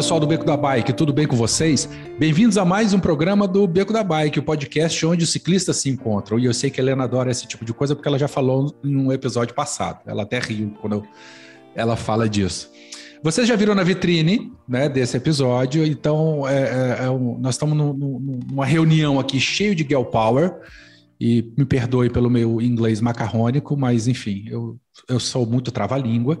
[0.00, 1.86] Pessoal do Beco da Bike, tudo bem com vocês?
[2.18, 5.90] Bem-vindos a mais um programa do Beco da Bike, o podcast onde os ciclistas se
[5.90, 6.38] encontram.
[6.38, 8.74] E eu sei que a Helena adora esse tipo de coisa porque ela já falou
[8.82, 10.00] em um episódio passado.
[10.06, 11.06] Ela até riu quando eu,
[11.74, 12.70] ela fala disso.
[13.22, 16.62] Vocês já viram na vitrine né, desse episódio, então é,
[17.02, 20.62] é, é um, nós estamos numa reunião aqui cheio de girl power.
[21.20, 26.40] E me perdoe pelo meu inglês macarrônico, mas enfim, eu, eu sou muito trava-língua.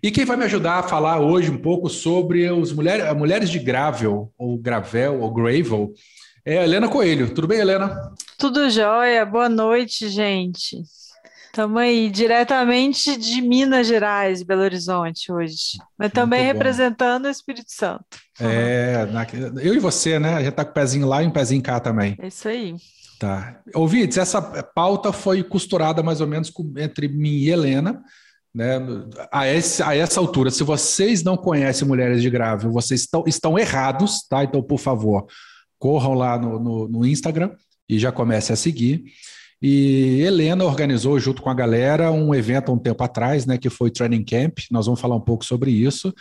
[0.00, 3.58] E quem vai me ajudar a falar hoje um pouco sobre os mulher, mulheres de
[3.58, 5.92] gravel, ou gravel, ou gravel,
[6.44, 7.34] é a Helena Coelho.
[7.34, 8.12] Tudo bem, Helena?
[8.38, 9.26] Tudo jóia.
[9.26, 10.80] Boa noite, gente.
[11.46, 18.04] Estamos aí diretamente de Minas Gerais, Belo Horizonte hoje, mas também representando o Espírito Santo.
[18.38, 19.26] É, na,
[19.60, 20.34] eu e você, né?
[20.34, 22.16] A gente tá com o pezinho lá e um pezinho cá também.
[22.20, 22.76] É isso aí.
[23.18, 23.60] Tá.
[23.74, 28.00] Ouvintes, essa pauta foi costurada mais ou menos entre mim e Helena.
[28.58, 28.76] Né?
[29.30, 33.56] A, esse, a essa altura, se vocês não conhecem mulheres de grávida, vocês estão, estão
[33.56, 34.42] errados, tá?
[34.42, 35.26] Então, por favor,
[35.78, 37.52] corram lá no, no, no Instagram
[37.88, 39.04] e já comecem a seguir.
[39.62, 43.70] E Helena organizou junto com a galera um evento há um tempo atrás, né, que
[43.70, 44.58] foi Training Camp.
[44.72, 46.12] Nós vamos falar um pouco sobre isso.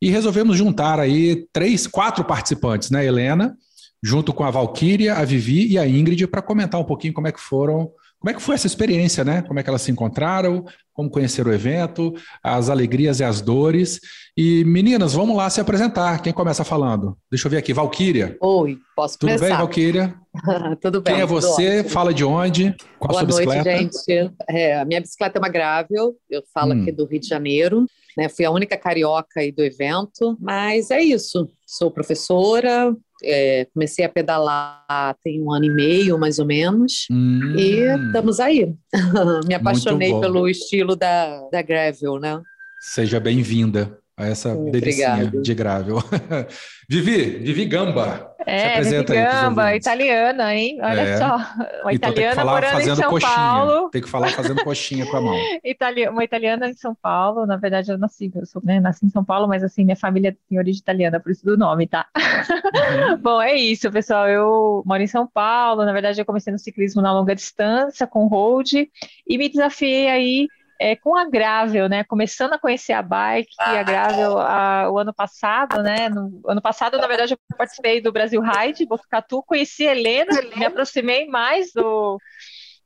[0.00, 3.54] E resolvemos juntar aí três, quatro participantes, né, Helena,
[4.02, 7.32] junto com a Valkyria, a Vivi e a Ingrid, para comentar um pouquinho como é
[7.32, 9.42] que foram como é que foi essa experiência, né?
[9.42, 12.12] Como é que elas se encontraram, como conheceram o evento,
[12.42, 14.00] as alegrias e as dores.
[14.36, 16.20] E meninas, vamos lá se apresentar.
[16.22, 17.16] Quem começa falando?
[17.30, 18.36] Deixa eu ver aqui, Valquíria.
[18.40, 19.46] Oi, posso Tudo começar?
[19.48, 20.14] bem, Valquíria?
[20.80, 21.14] Tudo bem.
[21.14, 21.84] Quem é você?
[21.84, 22.74] Fala de onde?
[22.98, 23.78] Qual Boa a sua noite, bicicleta?
[23.78, 24.34] gente.
[24.48, 26.82] É, a minha bicicleta é uma Gravel, eu falo Hum.
[26.82, 27.86] aqui do Rio de Janeiro.
[28.16, 28.28] Né?
[28.28, 31.48] Fui a única carioca aí do evento, mas é isso.
[31.66, 37.06] Sou professora, é, comecei a pedalar tem um ano e meio, mais ou menos.
[37.10, 38.72] Hum, E estamos aí.
[39.46, 42.40] Me apaixonei pelo estilo da, da Gravel, né?
[42.80, 45.42] Seja bem-vinda a essa delicinha obrigado.
[45.42, 45.98] de grável.
[46.88, 48.30] Vivi, Vivi Gamba.
[48.42, 50.78] Se É, apresenta aí pros Gamba, italiana, hein?
[50.82, 51.16] Olha É.
[51.16, 53.32] só, uma Então italiana falar morando em São coxinha.
[53.32, 55.34] Paulo, Tem que falar fazendo coxinha com a mão.
[55.64, 57.46] itali- uma italiana em São Paulo.
[57.46, 60.36] Na verdade, eu nasci, eu sou, né, nasci em São Paulo, mas assim, minha família
[60.48, 62.06] tem origem italiana, por isso do nome, tá?
[63.22, 64.28] Bom, é isso, pessoal.
[64.28, 65.84] Eu moro em São Paulo.
[65.84, 68.88] Na verdade, eu comecei no ciclismo na longa distância com road
[69.26, 70.48] e me desafiei aí
[70.82, 72.02] é, com a Gravel, né?
[72.04, 76.08] Começando a conhecer a bike e a Gravel a- o ano passado, né?
[76.08, 80.64] No ano passado, na verdade, eu participei do Brasil Ride, Botucatu, conheci a Helena, me
[80.64, 82.18] aproximei mais do,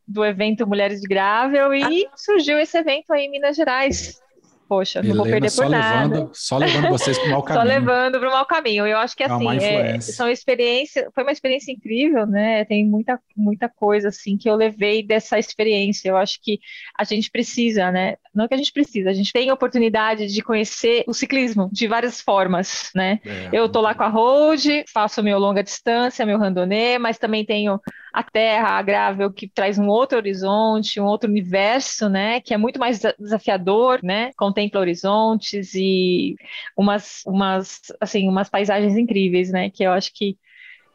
[0.07, 4.21] do evento Mulheres de Gravel e surgiu esse evento aí em Minas Gerais.
[4.69, 6.15] Poxa, não vou perder só por nada.
[6.15, 7.67] levando, só levando vocês para o mau Só caminho.
[7.67, 8.87] levando para o mau caminho.
[8.87, 12.65] Eu acho que É assim, é, são experiências, foi uma experiência incrível, né?
[12.65, 16.09] Tem muita, muita coisa assim que eu levei dessa experiência.
[16.09, 16.59] Eu acho que
[16.99, 18.17] a gente precisa, né?
[18.35, 21.87] Não que a gente precisa, a gente tem a oportunidade de conhecer o ciclismo de
[21.87, 23.21] várias formas, né?
[23.25, 23.49] É.
[23.53, 27.81] Eu tô lá com a road, faço meu longa distância, meu randonnê, mas também tenho
[28.17, 32.41] a terra, a gravel, que traz um outro horizonte, um outro universo, né?
[32.41, 34.31] Que é muito mais desa- desafiador, né?
[34.39, 36.35] Contempla horizontes e
[36.77, 39.69] umas, umas, assim, umas paisagens incríveis, né?
[39.71, 40.39] Que eu acho que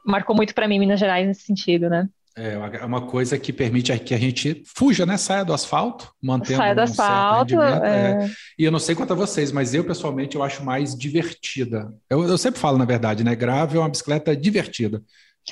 [0.06, 2.09] marcou muito para mim Minas Gerais nesse sentido, né?
[2.36, 5.18] É uma- é uma coisa que permite que a gente fuja, né?
[5.18, 8.24] Saia do asfalto, mantendo Saia do um asfalto, é.
[8.24, 11.94] é, E eu não sei quanto a vocês, mas eu pessoalmente eu acho mais divertida.
[12.09, 13.36] Eu, eu sempre falo, na verdade, né?
[13.36, 15.03] Grave é uma bicicleta divertida.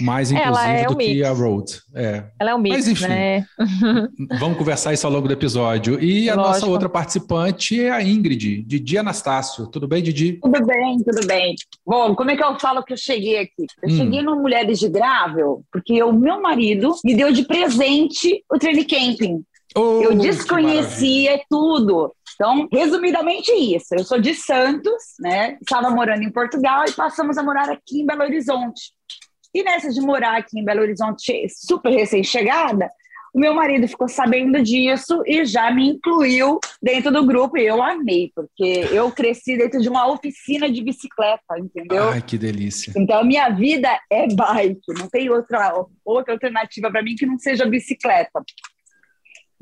[0.02, 1.28] Mais Ela inclusive é do um que mix.
[1.28, 1.72] a road.
[1.96, 2.24] É.
[2.40, 3.08] ela é um mix, Mas, enfim.
[3.08, 3.46] né?
[4.40, 6.02] Vamos conversar isso ao longo do episódio.
[6.02, 6.72] E a nossa Lógico.
[6.72, 9.68] outra participante é a Ingrid, Didi Anastácio.
[9.68, 10.34] Tudo bem, Didi?
[10.42, 11.56] Tudo bem, tudo bem.
[11.86, 13.66] Bom, como é que eu falo que eu cheguei aqui?
[13.84, 13.98] Eu Hum.
[13.98, 18.86] cheguei no Mulheres de Gravel porque o meu marido me deu de presente o training
[18.86, 19.44] camping.
[19.76, 22.14] Oh, eu desconhecia tudo.
[22.36, 23.88] Então, resumidamente isso.
[23.92, 25.58] Eu sou de Santos, né?
[25.62, 28.94] Estava morando em Portugal e passamos a morar aqui em Belo Horizonte.
[29.54, 32.90] E nessa de morar aqui em Belo Horizonte, super recém-chegada,
[33.34, 37.82] o meu marido ficou sabendo disso e já me incluiu dentro do grupo e eu
[37.82, 42.10] amei, porque eu cresci dentro de uma oficina de bicicleta, entendeu?
[42.10, 42.92] Ai, que delícia.
[42.96, 45.74] Então, minha vida é bike, não tem outra,
[46.04, 48.44] outra alternativa para mim que não seja bicicleta.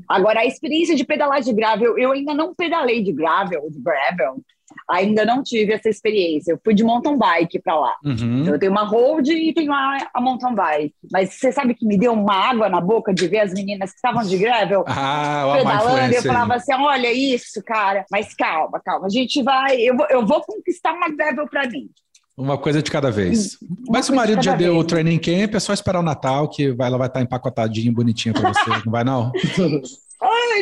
[0.08, 4.42] Agora, a experiência de pedalar de gravel, eu ainda não pedalei de gravel, de gravel,
[4.88, 6.52] Ainda não tive essa experiência.
[6.52, 7.94] Eu fui de mountain bike para lá.
[8.04, 8.40] Uhum.
[8.40, 10.94] Então, eu tenho uma road e tenho a, a mountain bike.
[11.10, 13.96] Mas você sabe que me deu uma água na boca de ver as meninas que
[13.96, 16.14] estavam de gravel Ah, pedalando.
[16.14, 18.04] Eu falava assim: olha isso, cara.
[18.10, 19.06] Mas calma, calma.
[19.06, 19.80] A gente vai.
[19.80, 21.88] Eu vou, eu vou conquistar uma gravel para mim.
[22.36, 23.58] Uma coisa de cada vez.
[23.60, 24.84] Uma Mas se o marido já deu vez.
[24.84, 28.52] o training camp, é só esperar o Natal, que ela vai estar empacotadinha, bonitinha para
[28.52, 28.70] você.
[28.84, 29.32] Não vai, não?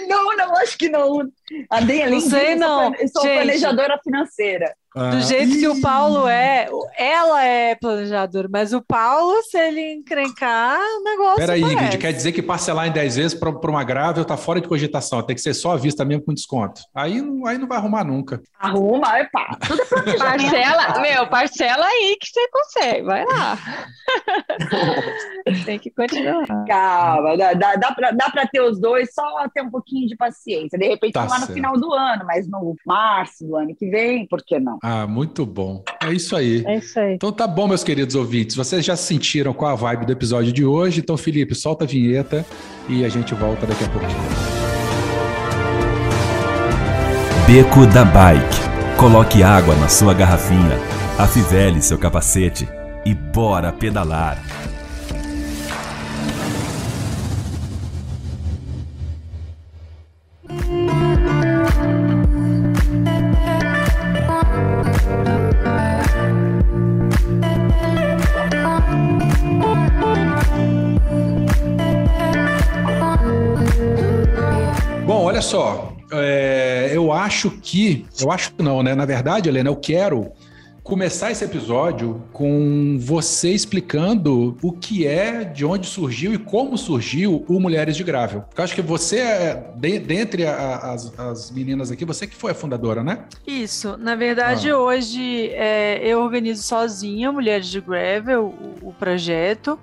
[0.07, 1.29] Não, não, acho que não.
[1.71, 2.13] Andei ali.
[2.13, 2.95] Não sei, não.
[2.95, 3.35] Eu sou Gente.
[3.35, 4.75] planejadora financeira.
[4.99, 6.67] Ah, Do jeito que o Paulo é,
[6.99, 12.33] ela é planejadora, mas o Paulo, se ele encrencar, o negócio Peraí, Ingrid, quer dizer
[12.33, 15.53] que parcelar em 10 vezes para uma grávida tá fora de cogitação, tem que ser
[15.53, 16.81] só à vista mesmo com desconto.
[16.95, 18.41] Aí, não- aí não vai arrumar nunca.
[18.59, 19.59] Arruma, epa.
[19.67, 20.17] Tudo é.
[20.57, 23.57] Parcela, meu, parcela aí que você consegue, vai lá.
[25.65, 26.47] Tem que continuar.
[26.67, 30.79] Calma, dá, dá, dá, pra ter os dois, só ter um pouquinho de paciência.
[30.79, 31.55] De repente, Tá não lá no certo.
[31.55, 34.79] final do ano, mas no março do ano que vem, por que não?
[34.89, 35.83] Ah, muito bom.
[36.01, 36.63] É isso aí.
[36.65, 37.15] É isso aí.
[37.15, 38.55] Então tá bom, meus queridos ouvintes.
[38.55, 41.01] Vocês já se sentiram com a vibe do episódio de hoje.
[41.01, 42.47] Então, Felipe, solta a vinheta
[42.89, 44.17] e a gente volta daqui a pouquinho.
[47.49, 48.97] Beco da Bike.
[48.97, 50.79] Coloque água na sua garrafinha,
[51.19, 52.69] afivele seu capacete
[53.05, 54.41] e bora pedalar.
[75.37, 75.93] Olha só.
[76.13, 78.07] é, eu acho que.
[78.21, 78.95] Eu acho que não, né?
[78.95, 80.31] Na verdade, Helena, eu quero
[80.83, 87.45] começar esse episódio com você explicando o que é, de onde surgiu e como surgiu
[87.49, 88.43] o Mulheres de Grável.
[88.43, 92.37] Porque eu acho que você, é, de- dentre a- as, as meninas aqui, você que
[92.37, 93.25] foi a fundadora, né?
[93.45, 94.79] Isso, na verdade, Ah.
[94.79, 99.77] hoje é, eu organizo sozinha Mulheres de Gravel, o, o projeto.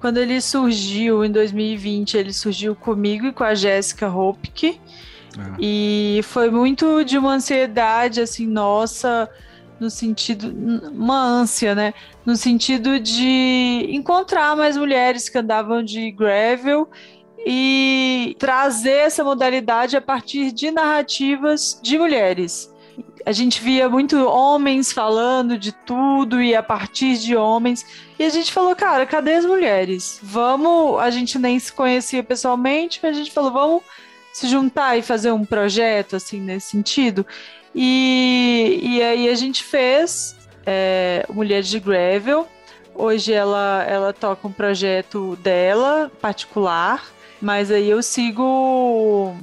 [0.00, 4.80] Quando ele surgiu em 2020, ele surgiu comigo e com a Jéssica Hopke.
[5.38, 9.28] Ah, E foi muito de uma ansiedade, assim, nossa,
[9.80, 10.54] no sentido,
[10.92, 11.94] uma ânsia, né?
[12.24, 16.88] No sentido de encontrar mais mulheres que andavam de gravel
[17.46, 22.74] e trazer essa modalidade a partir de narrativas de mulheres.
[23.26, 27.84] A gente via muito homens falando de tudo e a partir de homens.
[28.16, 30.20] E a gente falou, cara, cadê as mulheres?
[30.22, 31.00] Vamos.
[31.00, 33.82] A gente nem se conhecia pessoalmente, mas a gente falou, vamos
[34.32, 37.26] se juntar e fazer um projeto assim nesse sentido.
[37.74, 42.46] E, e aí a gente fez é, Mulheres de Gravel.
[42.94, 47.04] Hoje ela, ela toca um projeto dela, particular,
[47.42, 49.36] mas aí eu sigo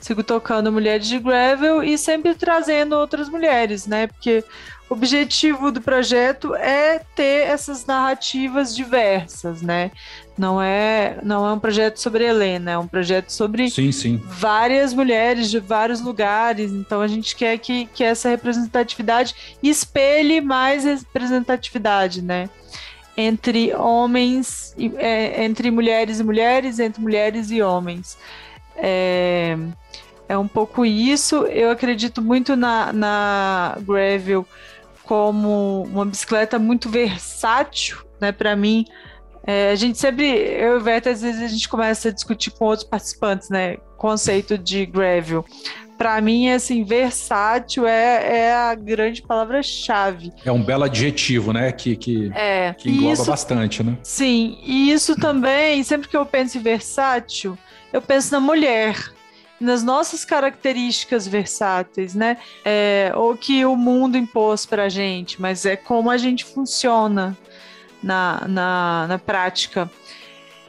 [0.00, 4.06] sigo tocando Mulheres de Gravel e sempre trazendo outras mulheres, né?
[4.06, 4.42] Porque
[4.90, 9.92] o objetivo do projeto é ter essas narrativas diversas, né?
[10.36, 14.20] Não é, não é um projeto sobre Helena, é um projeto sobre Sim, sim.
[14.24, 16.72] várias mulheres de vários lugares.
[16.72, 22.50] Então a gente quer que, que essa representatividade espelhe mais representatividade, né?
[23.16, 28.16] Entre homens, é, entre mulheres e mulheres, entre mulheres e homens.
[28.82, 29.56] É,
[30.28, 31.44] é um pouco isso.
[31.46, 34.46] Eu acredito muito na, na Gravel
[35.04, 38.30] como uma bicicleta muito versátil, né?
[38.30, 38.84] Para mim,
[39.44, 42.50] é, a gente sempre, eu e o Verta, às vezes a gente começa a discutir
[42.52, 43.78] com outros participantes, né?
[43.96, 45.44] Conceito de gravel.
[45.98, 50.32] Para mim, assim, versátil é, é a grande palavra-chave.
[50.44, 51.72] É um belo adjetivo, né?
[51.72, 53.98] Que, que, É, que engloba isso, bastante, né?
[54.02, 57.58] sim, e isso também, sempre que eu penso em versátil,
[57.92, 58.96] eu penso na mulher,
[59.60, 62.38] nas nossas características versáteis, né?
[62.64, 67.36] É, ou que o mundo impôs pra gente, mas é como a gente funciona
[68.02, 69.90] na, na, na prática.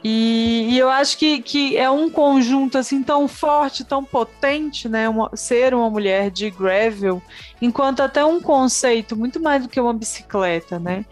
[0.04, 5.08] E, e eu acho que, que é um conjunto assim tão forte, tão potente, né?
[5.08, 7.22] Uma- ser uma mulher de gravel,
[7.60, 11.04] enquanto até um conceito muito mais do que uma bicicleta, né?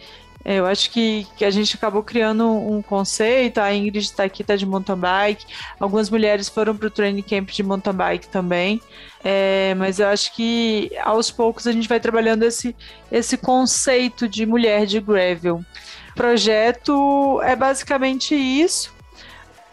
[0.45, 3.59] É, Eu acho que, que a gente acabou criando um conceito.
[3.59, 5.47] A Ingrid está aqui, está de mountain bike.
[5.79, 8.81] Algumas mulheres foram para o training camp de mountain bike também.
[9.23, 12.75] É, mas eu acho que aos poucos a gente vai trabalhando esse,
[13.13, 15.63] esse conceito de mulher de gravel.
[16.11, 18.93] O projeto é basicamente isso.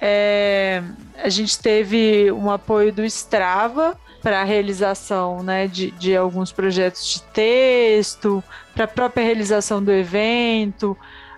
[0.02, 0.84] É,
[1.24, 3.98] a gente teve um apoio do Strava
[4.28, 8.44] para a realização né, de, de alguns projetos de texto,
[8.76, 10.98] para a própria realização do evento,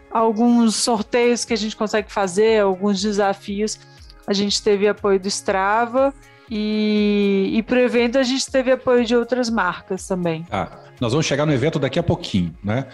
[0.09, 3.79] alguns sorteios que a gente consegue fazer, alguns desafios.
[4.25, 6.11] A gente teve apoio do Strava
[6.49, 10.47] E, e para o evento a gente teve apoio de outras marcas também.
[10.49, 12.87] Ah, nós vamos chegar no evento daqui a pouquinho, né?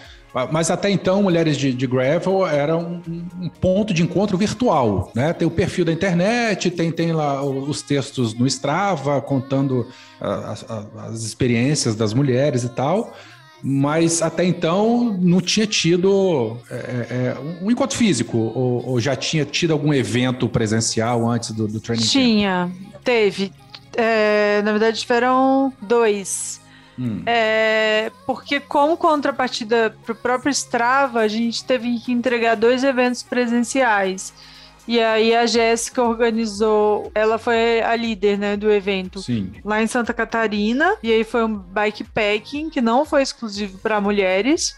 [0.50, 3.00] Mas até então, Mulheres de, de Gravel era um,
[3.40, 5.32] um, ponto de encontro virtual, né?
[5.32, 9.86] Tem o perfil da internet, tem, tem lá os textos no Strava contando
[10.20, 13.14] as, as experiências das mulheres e tal
[13.62, 19.44] mas até então não tinha tido é, é, um encontro físico, ou, ou, já tinha
[19.44, 23.02] tido algum evento presencial antes do, do training Tinha, camp?
[23.02, 23.52] teve.
[23.96, 26.60] É, na verdade, tiveram dois.
[26.98, 27.22] Hum.
[27.26, 33.22] É, porque como contrapartida para o próprio Strava, a gente teve que entregar dois eventos
[33.22, 34.32] presenciais.
[34.88, 39.20] E aí a Jéssica organizou, ela foi a líder, né, do evento.
[39.20, 39.52] Sim.
[39.64, 40.96] Lá em Santa Catarina.
[41.02, 44.76] E aí foi um bikepacking que não foi exclusivo para mulheres.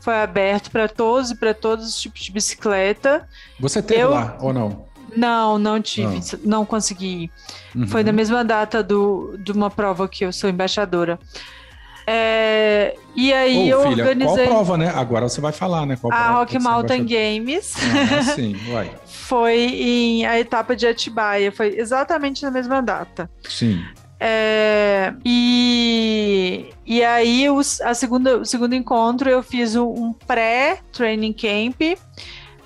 [0.00, 3.28] Foi aberto para todos e para todos os tipos de bicicleta.
[3.60, 4.10] Você teve Eu...
[4.10, 4.86] lá ou não?
[5.16, 7.30] Não, não tive, não, não consegui.
[7.74, 7.86] Uhum.
[7.86, 11.18] Foi na mesma data do, de uma prova que eu sou embaixadora.
[12.06, 14.46] É, e aí Ô, eu filha, organizei.
[14.46, 14.92] Qual prova, né?
[14.94, 15.96] Agora você vai falar, né?
[15.96, 17.74] Qual a prova Rock Mountain Games.
[17.76, 18.90] Ah, sim, uai.
[19.06, 23.30] foi em a etapa de Atibaia, foi exatamente na mesma data.
[23.48, 23.82] Sim.
[24.24, 31.32] É, e, e aí os, a segunda, o segundo encontro eu fiz um, um pré-training
[31.32, 31.98] camp,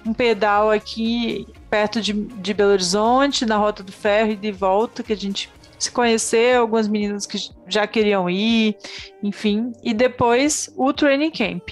[0.07, 5.03] um pedal aqui perto de, de Belo Horizonte, na Rota do Ferro e de volta,
[5.03, 8.77] que a gente se conhecer, algumas meninas que já queriam ir,
[9.23, 9.73] enfim.
[9.83, 11.69] E depois o training camp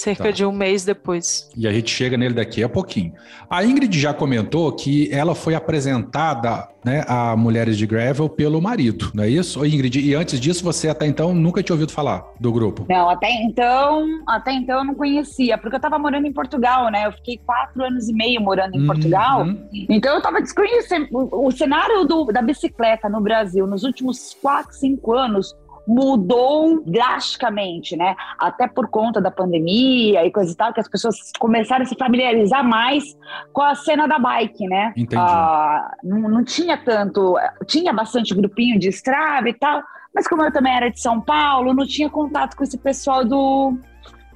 [0.00, 0.30] cerca tá.
[0.30, 1.48] de um mês depois.
[1.56, 3.12] E a gente chega nele daqui a pouquinho.
[3.48, 9.10] A Ingrid já comentou que ela foi apresentada né, a Mulheres de Gravel pelo marido,
[9.14, 9.64] não é isso?
[9.64, 12.86] Ingrid, e antes disso você até então nunca tinha ouvido falar do grupo?
[12.88, 17.06] Não, até então, até então eu não conhecia, porque eu estava morando em Portugal, né?
[17.06, 18.86] Eu fiquei quatro anos e meio morando em uhum.
[18.86, 19.46] Portugal,
[19.90, 24.74] então eu estava desconhecendo o, o cenário do, da bicicleta no Brasil nos últimos quatro,
[24.74, 25.54] cinco anos
[25.86, 28.14] mudou drasticamente, né?
[28.38, 31.96] Até por conta da pandemia e coisa e tal, que as pessoas começaram a se
[31.96, 33.16] familiarizar mais
[33.52, 34.92] com a cena da bike, né?
[34.96, 35.16] Entendi.
[35.16, 39.82] Ah, não, não tinha tanto, tinha bastante grupinho de Strava e tal,
[40.14, 43.76] mas como eu também era de São Paulo, não tinha contato com esse pessoal do,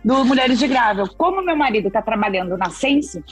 [0.04, 1.06] do Mulheres de Grável.
[1.16, 3.22] Como meu marido está trabalhando na Sense,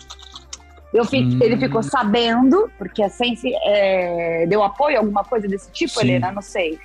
[0.92, 1.38] eu hum.
[1.40, 6.00] Ele ficou sabendo, porque a Sense é, deu apoio, alguma coisa desse tipo, Sim.
[6.00, 6.78] Helena, não sei.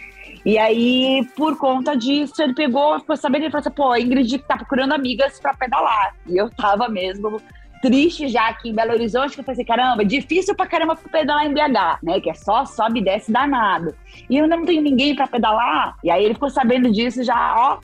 [0.48, 4.38] E aí, por conta disso, ele pegou, ficou sabendo e falou assim: pô, a Ingrid
[4.40, 6.16] tá procurando amigas para pedalar.
[6.26, 7.42] E eu tava mesmo
[7.82, 11.46] triste já aqui em Belo Horizonte, que eu falei assim, caramba, difícil pra caramba pedalar
[11.46, 12.22] em BH, né?
[12.22, 13.94] Que é só sobe e desce danado.
[14.30, 15.98] E eu ainda não tenho ninguém para pedalar.
[16.02, 17.80] E aí ele ficou sabendo disso já, ó,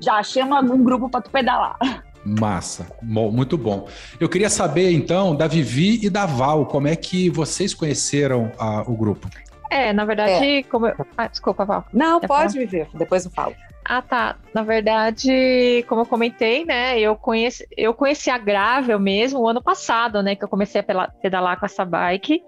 [0.00, 1.76] já chama algum grupo para tu pedalar.
[2.24, 3.86] Massa, muito bom.
[4.18, 8.80] Eu queria saber então da Vivi e da Val, como é que vocês conheceram a,
[8.90, 9.28] o grupo?
[9.70, 10.62] É, na verdade, é.
[10.62, 10.94] como eu...
[11.16, 11.84] Ah, desculpa, Val.
[11.92, 12.48] Não, pode falar?
[12.48, 13.54] viver, depois eu falo.
[13.84, 14.36] Ah, tá.
[14.52, 19.62] Na verdade, como eu comentei, né, eu conheci, eu conheci a Gravel mesmo o ano
[19.62, 22.42] passado, né, que eu comecei a pedalar com essa bike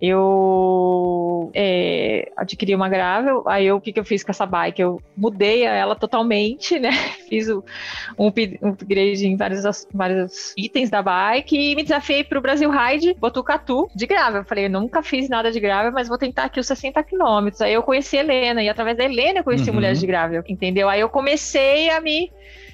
[0.00, 4.80] eu é, adquiri uma Gravel, aí eu, o que, que eu fiz com essa bike?
[4.80, 6.90] Eu mudei ela totalmente, né?
[7.28, 7.62] Fiz o,
[8.18, 13.14] um, upgrade em vários, vários itens da bike e me desafiei para o Brasil Ride
[13.14, 14.40] Botucatu de Gravel.
[14.40, 17.60] Eu falei, eu nunca fiz nada de Gravel, mas vou tentar aqui os 60 quilômetros.
[17.60, 19.76] Aí eu conheci a Helena, e através da Helena eu conheci uhum.
[19.76, 20.88] Mulheres de Gravel, entendeu?
[20.88, 22.30] Aí eu comecei a me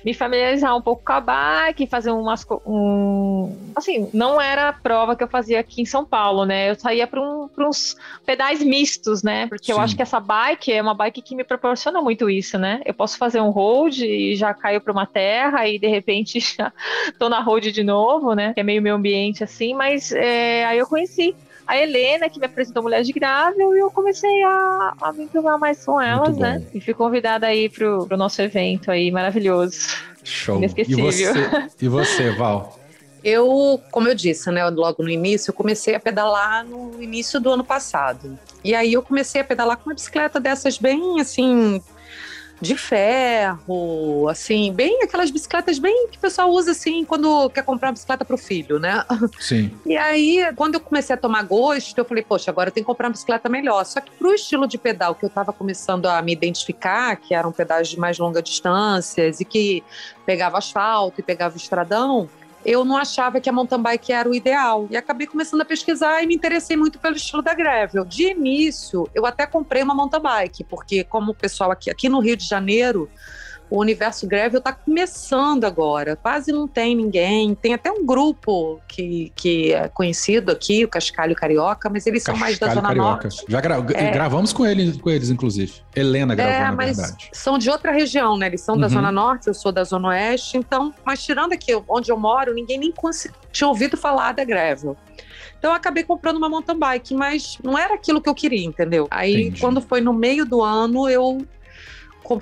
[0.06, 2.46] me familiarizar um pouco com a bike, fazer umas.
[2.64, 6.70] Um, assim, não era a prova que eu fazia aqui em São Paulo, né?
[6.70, 9.48] Eu saía para um, uns pedais mistos, né?
[9.48, 9.72] Porque Sim.
[9.72, 12.82] eu acho que essa bike é uma bike que me proporciona muito isso, né?
[12.86, 16.72] Eu posso fazer um road e já caio para uma terra e de repente já
[17.18, 18.54] tô na road de novo, né?
[18.54, 21.34] Que é meio meu ambiente assim, mas é, aí eu conheci
[21.66, 25.58] a Helena, que me apresentou Mulheres de Grável, e eu comecei a, a me enturmar
[25.58, 26.62] mais com elas, né?
[26.72, 29.88] E fui convidada aí pro, pro nosso evento aí, maravilhoso.
[30.22, 30.58] Show.
[30.58, 31.08] Inesquecível.
[31.08, 31.32] E você,
[31.82, 32.78] e você Val?
[33.24, 37.50] Eu, como eu disse, né, logo no início, eu comecei a pedalar no início do
[37.50, 38.38] ano passado.
[38.62, 41.82] E aí eu comecei a pedalar com uma bicicleta dessas bem assim
[42.60, 47.88] de ferro, assim, bem aquelas bicicletas bem que o pessoal usa assim quando quer comprar
[47.88, 49.04] uma bicicleta para o filho, né?
[49.38, 49.70] Sim.
[49.84, 52.86] E aí, quando eu comecei a tomar gosto, eu falei, poxa, agora eu tenho que
[52.86, 53.84] comprar uma bicicleta melhor.
[53.84, 57.52] Só que pro estilo de pedal que eu estava começando a me identificar, que eram
[57.52, 59.82] pedais de mais longa distâncias e que
[60.24, 62.28] pegava asfalto e pegava estradão,
[62.66, 64.88] eu não achava que a mountain bike era o ideal.
[64.90, 68.04] E acabei começando a pesquisar e me interessei muito pelo estilo da gravel.
[68.04, 72.18] De início, eu até comprei uma mountain bike, porque como o pessoal aqui, aqui no
[72.18, 73.08] Rio de Janeiro,
[73.68, 77.54] o universo Gravel está começando agora, quase não tem ninguém.
[77.54, 82.36] Tem até um grupo que, que é conhecido aqui, o Cascalho Carioca, mas eles são
[82.36, 83.24] mais da Zona Carioca.
[83.24, 83.44] Norte.
[83.48, 84.10] Já gra é.
[84.10, 85.72] gravamos com eles, com eles, inclusive.
[85.94, 87.28] Helena gravou, é, na verdade.
[87.32, 88.46] São de outra região, né?
[88.46, 88.80] Eles são uhum.
[88.80, 92.54] da Zona Norte, eu sou da Zona Oeste, então, mas tirando aqui onde eu moro,
[92.54, 92.92] ninguém nem
[93.52, 94.96] tinha ouvido falar da Gravel.
[95.58, 99.08] Então eu acabei comprando uma mountain bike, mas não era aquilo que eu queria, entendeu?
[99.10, 99.60] Aí Entendi.
[99.60, 101.46] quando foi no meio do ano, eu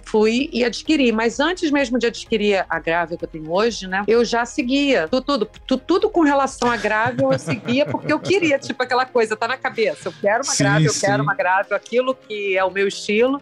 [0.04, 1.12] fui e adquiri.
[1.12, 4.04] Mas antes mesmo de adquirir a Gravel que eu tenho hoje, né?
[4.06, 8.58] Eu já seguia tudo, tudo, tudo com relação à Gravel eu seguia porque eu queria,
[8.58, 10.08] tipo aquela coisa, tá na cabeça.
[10.08, 13.40] Eu quero uma sim, Gravel, eu quero uma Gravel, aquilo que é o meu estilo.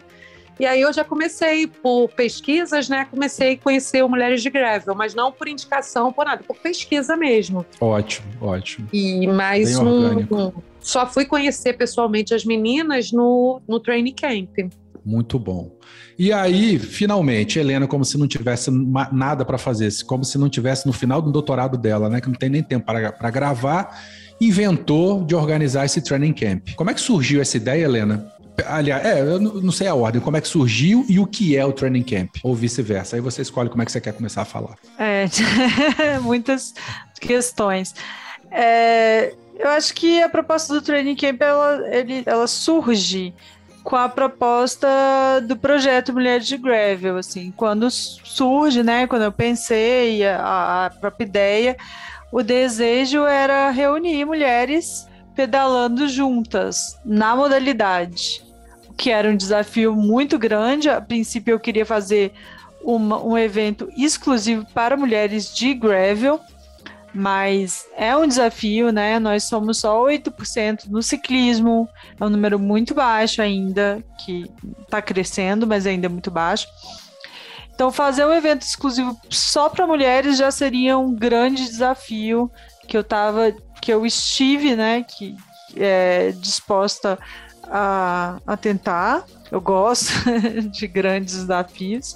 [0.59, 3.07] E aí eu já comecei por pesquisas, né?
[3.09, 7.65] Comecei a conhecer mulheres de gravel, mas não por indicação, por nada, por pesquisa mesmo.
[7.81, 8.87] Ótimo, ótimo.
[8.93, 14.71] E mais um, só fui conhecer pessoalmente as meninas no, no training camp.
[15.05, 15.77] Muito bom.
[16.17, 18.71] E aí, finalmente, Helena, como se não tivesse
[19.11, 22.21] nada para fazer, como se não tivesse no final do doutorado dela, né?
[22.21, 23.99] Que não tem nem tempo para gravar,
[24.39, 26.69] inventou de organizar esse training camp.
[26.75, 28.31] Como é que surgiu essa ideia, Helena?
[28.67, 31.65] Aliás, é, eu não sei a ordem, como é que surgiu e o que é
[31.65, 33.15] o training camp, ou vice-versa.
[33.15, 34.75] Aí você escolhe como é que você quer começar a falar.
[34.99, 35.27] É,
[36.21, 36.73] muitas
[37.19, 37.95] questões.
[38.51, 43.33] É, eu acho que a proposta do training camp ela, ele, ela surge
[43.83, 44.87] com a proposta
[45.45, 51.25] do projeto Mulheres de Gravel, assim, quando surge, né, quando eu pensei a, a própria
[51.25, 51.77] ideia,
[52.31, 58.43] o desejo era reunir mulheres pedalando juntas na modalidade,
[58.87, 60.89] o que era um desafio muito grande.
[60.89, 62.31] A princípio eu queria fazer
[62.81, 66.39] uma, um evento exclusivo para mulheres de gravel,
[67.13, 69.19] mas é um desafio, né?
[69.19, 71.87] Nós somos só 8% no ciclismo,
[72.19, 74.49] é um número muito baixo ainda, que
[74.81, 76.67] está crescendo, mas ainda é muito baixo.
[77.73, 82.51] Então, fazer um evento exclusivo só para mulheres já seria um grande desafio
[82.87, 85.35] que eu tava, que eu estive, né, que
[85.75, 87.17] é, disposta
[87.63, 89.25] a, a tentar.
[89.51, 90.11] Eu gosto
[90.71, 92.15] de grandes desafios.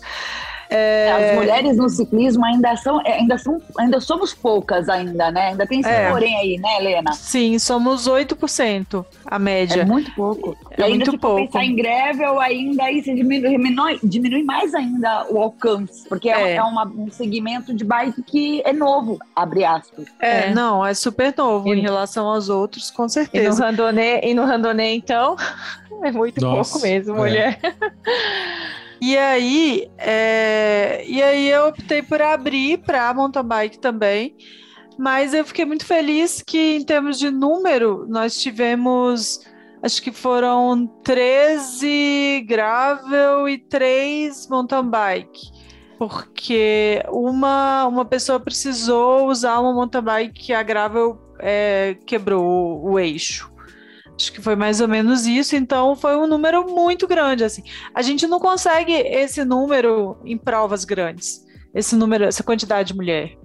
[0.69, 1.11] É...
[1.11, 5.49] As mulheres no ciclismo ainda são, é, ainda são, ainda somos poucas ainda, né?
[5.49, 6.09] Ainda tem esse é.
[6.09, 7.13] porém aí, né, Helena?
[7.13, 9.81] Sim, somos 8% a média.
[9.81, 10.57] É muito pouco.
[10.71, 11.45] É e ainda muito se pouco.
[11.45, 16.51] pensar em gravel, ainda aí se diminui, diminui, diminui mais ainda o alcance, porque é,
[16.51, 20.05] é, é uma, um segmento de bike que é novo, abre aspas.
[20.19, 20.53] É, é.
[20.53, 23.45] não, é super novo e, em relação aos outros, com certeza.
[23.45, 25.35] E no randonê, e no randonê então,
[26.03, 27.17] é muito Nossa, pouco mesmo, é.
[27.17, 27.59] mulher.
[28.99, 31.03] E aí, é...
[31.07, 34.35] e aí eu optei por abrir para mountain bike também.
[34.97, 39.39] Mas eu fiquei muito feliz que, em termos de número, nós tivemos,
[39.83, 45.51] acho que foram 13 gravel e 3 mountain bike.
[45.99, 52.99] Porque uma, uma pessoa precisou usar uma mountain bike que a gravel é, quebrou o
[52.99, 53.51] eixo.
[54.17, 57.61] Acho que foi mais ou menos isso, então foi um número muito grande assim.
[57.93, 63.37] A gente não consegue esse número em provas grandes, esse número, essa quantidade de mulher.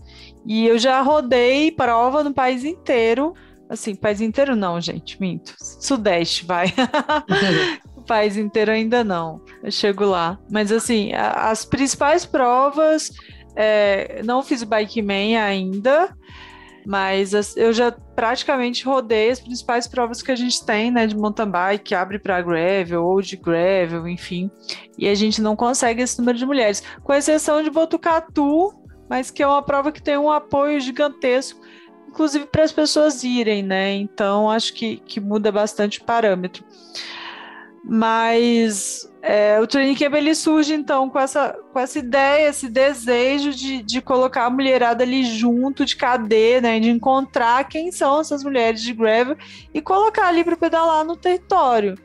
[0.46, 3.34] E eu já rodei prova no país inteiro,
[3.68, 5.54] assim, país inteiro não, gente, minto.
[5.58, 6.72] Sudeste, vai.
[7.94, 9.42] o país inteiro ainda não.
[9.62, 10.38] Eu chego lá.
[10.50, 13.10] Mas assim, a, as principais provas,
[13.54, 16.16] é, não fiz bike man ainda.
[16.86, 21.48] Mas eu já praticamente rodei as principais provas que a gente tem, né, de mountain
[21.48, 24.50] bike, que abre para gravel ou de gravel, enfim.
[24.98, 28.72] E a gente não consegue esse número de mulheres, com exceção de Botucatu,
[29.08, 31.60] mas que é uma prova que tem um apoio gigantesco,
[32.08, 33.92] inclusive para as pessoas irem, né?
[33.94, 36.64] Então acho que, que muda bastante o parâmetro.
[37.84, 43.50] Mas é, o Training Camp ele surge então com essa, com essa ideia, esse desejo
[43.50, 46.78] de, de colocar a mulherada ali junto, de cadê, né?
[46.78, 49.36] De encontrar quem são essas mulheres de gravel
[49.74, 51.98] e colocar ali para pedalar no território.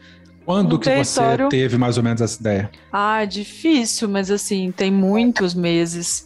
[0.45, 1.45] Quando no que território...
[1.45, 2.71] você teve mais ou menos essa ideia?
[2.91, 6.25] Ah, difícil, mas assim, tem muitos meses.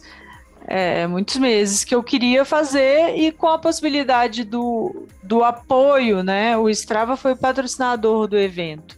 [0.64, 6.56] É, muitos meses que eu queria fazer e com a possibilidade do, do apoio, né?
[6.56, 8.96] O Strava foi o patrocinador do evento.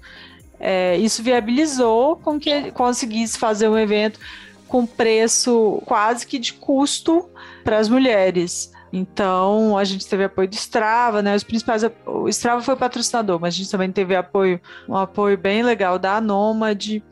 [0.66, 4.18] É, isso viabilizou com que conseguisse fazer um evento
[4.66, 7.28] com preço quase que de custo
[7.62, 8.72] para as mulheres.
[8.90, 11.34] Então, a gente teve apoio do Strava, né?
[11.36, 11.82] Os principais.
[12.06, 16.18] O Strava foi patrocinador, mas a gente também teve apoio, um apoio bem legal da
[16.18, 17.04] Nômade.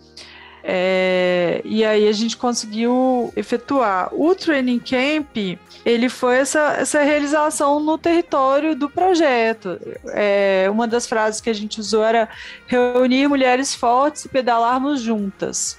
[0.64, 4.08] É, e aí a gente conseguiu efetuar.
[4.12, 5.36] O Training Camp,
[5.84, 9.78] ele foi essa, essa realização no território do projeto.
[10.08, 12.28] É, uma das frases que a gente usou era
[12.66, 15.78] reunir mulheres fortes e pedalarmos juntas.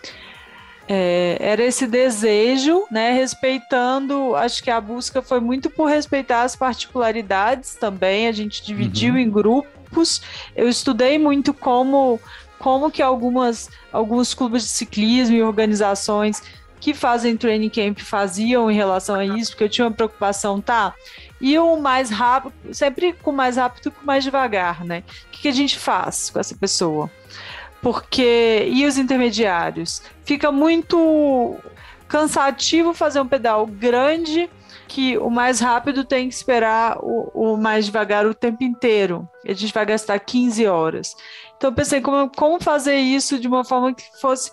[0.87, 3.13] É, era esse desejo, né?
[3.13, 8.27] Respeitando, acho que a busca foi muito por respeitar as particularidades também.
[8.27, 9.19] A gente dividiu uhum.
[9.19, 10.21] em grupos.
[10.55, 12.19] Eu estudei muito como
[12.63, 16.41] como que algumas alguns clubes de ciclismo e organizações
[16.80, 20.93] que fazem training camp faziam em relação a isso, porque eu tinha uma preocupação, tá?
[21.41, 25.04] E o mais rápido, sempre com mais rápido com mais devagar, né?
[25.28, 27.12] O que, que a gente faz com essa pessoa?
[27.82, 28.65] Porque.
[28.69, 30.02] E os intermediários?
[30.23, 31.58] Fica muito
[32.08, 34.49] cansativo fazer um pedal grande
[34.88, 39.28] que o mais rápido tem que esperar o, o, mais devagar o tempo inteiro.
[39.43, 41.15] A gente vai gastar 15 horas.
[41.63, 44.52] Então eu pensei como, como fazer isso de uma forma que fosse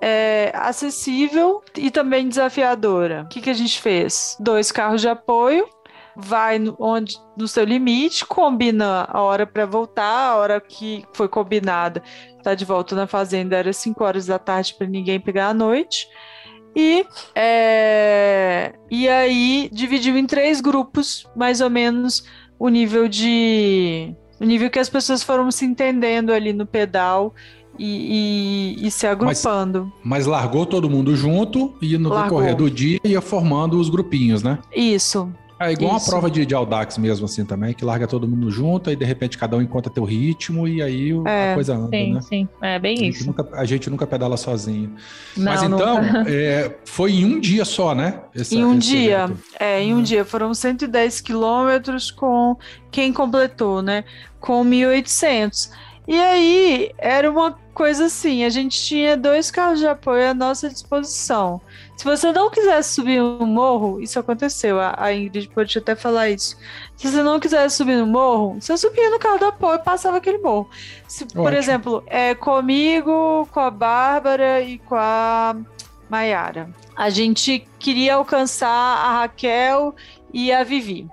[0.00, 3.22] é, acessível e também desafiadora.
[3.24, 4.36] O que, que a gente fez?
[4.38, 5.68] Dois carros de apoio,
[6.14, 11.26] vai no, onde, no seu limite, combina a hora para voltar, a hora que foi
[11.26, 12.00] combinada,
[12.44, 16.06] tá de volta na fazenda, era 5 horas da tarde para ninguém pegar a noite.
[16.76, 22.22] E, é, e aí dividiu em três grupos, mais ou menos,
[22.60, 24.14] o nível de.
[24.40, 27.34] O nível que as pessoas foram se entendendo ali no pedal
[27.78, 29.92] e, e, e se agrupando.
[30.04, 32.38] Mas, mas, largou todo mundo junto e no largou.
[32.38, 34.58] decorrer do dia ia formando os grupinhos, né?
[34.74, 35.32] Isso.
[35.68, 36.06] É igual Isso.
[36.06, 39.04] uma prova de, de Audax mesmo, assim, também, que larga todo mundo junto, e de
[39.04, 42.20] repente cada um encontra teu ritmo e aí é, a coisa anda, sim, né?
[42.20, 43.26] Sim, é bem a isso.
[43.26, 44.94] Nunca, a gente nunca pedala sozinho.
[45.36, 48.20] Não, Mas então, é, foi em um dia só, né?
[48.34, 49.42] Esse, em um dia, evento.
[49.58, 50.02] é, em um hum.
[50.02, 50.24] dia.
[50.24, 52.56] Foram 110 quilômetros com
[52.90, 54.04] quem completou, né?
[54.40, 55.70] Com 1.800.
[56.06, 60.68] E aí, era uma coisa assim, a gente tinha dois carros de apoio à nossa
[60.68, 61.60] disposição.
[61.96, 66.28] Se você não quisesse subir um morro, isso aconteceu, a, a Ingrid pode até falar
[66.28, 66.56] isso.
[66.96, 70.16] Se você não quisesse subir no morro, você subia no carro de apoio e passava
[70.16, 70.68] aquele morro.
[71.06, 75.56] Se, por exemplo, é comigo, com a Bárbara e com a
[76.10, 76.70] Maiara.
[76.96, 79.94] A gente queria alcançar a Raquel
[80.32, 81.08] e a Vivi.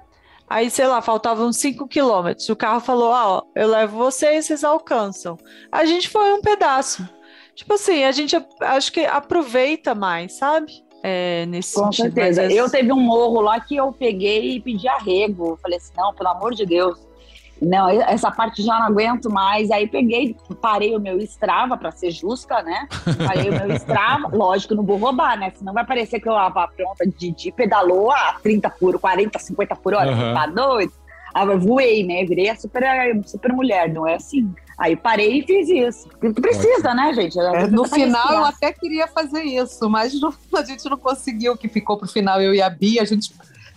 [0.50, 2.50] Aí, sei lá, faltavam 5 quilômetros.
[2.50, 5.38] O carro falou: ah, ó, eu levo vocês, vocês alcançam.
[5.72, 7.08] A gente foi um pedaço.
[7.56, 10.72] Tipo assim, a gente acho que aproveita mais, sabe?
[11.04, 12.14] É, nesse Com sentido.
[12.14, 12.44] certeza.
[12.52, 15.58] Eu teve um morro lá que eu peguei e pedi arrego.
[15.62, 16.98] falei assim: não, pelo amor de Deus
[17.62, 19.70] não, essa parte já não aguento mais.
[19.70, 22.88] Aí peguei, parei o meu Strava, para ser justa, né?
[23.24, 25.54] Parei o meu Strava, lógico, não vou roubar, né?
[25.56, 29.38] Senão vai parecer que eu lavo a pronta de, de pedalou a 30 por 40,
[29.38, 30.34] 50 por hora, uhum.
[30.34, 30.92] tá doido?
[31.36, 32.26] Eu voei, né?
[32.26, 32.84] Virei a super,
[33.26, 34.54] super mulher, não é assim.
[34.78, 36.10] Aí parei e fiz isso.
[36.20, 37.39] Porque precisa, né, gente?
[37.39, 41.67] É, no final eu até queria fazer isso, mas não, a gente não conseguiu, que
[41.67, 43.32] ficou pro final eu e a Bia, a gente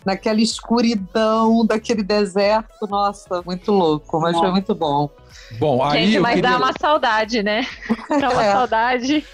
[0.05, 2.87] naquela escuridão daquele deserto.
[2.89, 5.11] Nossa, muito louco, mas foi muito bom.
[5.59, 6.51] Bom, aí Gente, mas queria...
[6.51, 7.67] dá uma saudade, né?
[8.09, 8.53] Dá uma é.
[8.53, 9.25] saudade.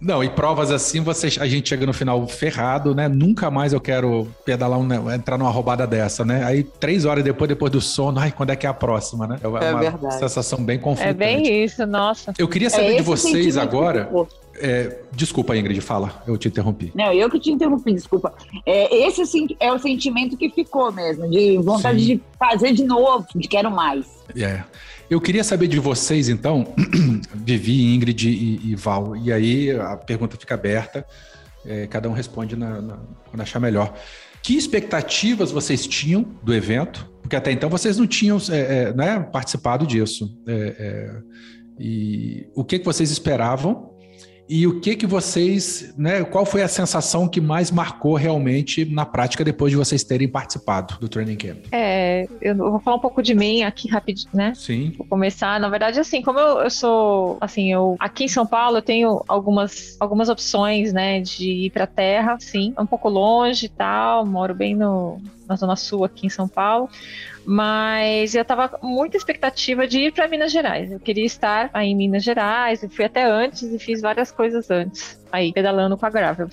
[0.00, 3.08] Não, e provas assim, vocês, a gente chega no final ferrado, né?
[3.08, 6.44] Nunca mais eu quero pedalar, um, entrar numa roubada dessa, né?
[6.44, 9.38] Aí três horas depois, depois do sono, ai, quando é que é a próxima, né?
[9.42, 10.18] É, é uma verdade.
[10.18, 11.10] sensação bem conflitante.
[11.10, 12.32] É bem isso, nossa.
[12.38, 14.10] Eu queria saber é de vocês agora.
[14.56, 16.92] É, desculpa, Ingrid, fala, eu te interrompi.
[16.94, 18.34] Não, eu que te interrompi, desculpa.
[18.66, 22.16] É, esse sim é o sentimento que ficou mesmo, de vontade sim.
[22.16, 24.06] de fazer de novo, de quero mais.
[24.36, 24.62] É.
[25.10, 26.74] Eu queria saber de vocês, então,
[27.34, 31.04] Vivi, Ingrid e, e, Val, e aí a pergunta fica aberta,
[31.66, 33.94] é, cada um responde na, na, quando achar melhor.
[34.42, 37.08] Que expectativas vocês tinham do evento?
[37.20, 40.36] Porque até então vocês não tinham é, é, né, participado disso.
[40.46, 41.22] É, é,
[41.78, 43.91] e o que, que vocês esperavam
[44.54, 49.06] e o que que vocês, né, qual foi a sensação que mais marcou realmente na
[49.06, 51.64] prática depois de vocês terem participado do training camp?
[51.72, 54.52] É, eu vou falar um pouco de mim aqui rapidinho, né?
[54.54, 54.92] Sim.
[54.98, 58.76] Vou começar, na verdade, assim, como eu, eu sou, assim, eu aqui em São Paulo
[58.76, 63.64] eu tenho algumas algumas opções, né, de ir para terra, sim, é um pouco longe
[63.64, 66.90] e tal, moro bem no na zona sul aqui em São Paulo
[67.44, 70.92] mas eu estava com muita expectativa de ir para Minas Gerais.
[70.92, 74.70] Eu queria estar aí em Minas Gerais, eu fui até antes e fiz várias coisas
[74.70, 76.48] antes, aí pedalando com a Gravel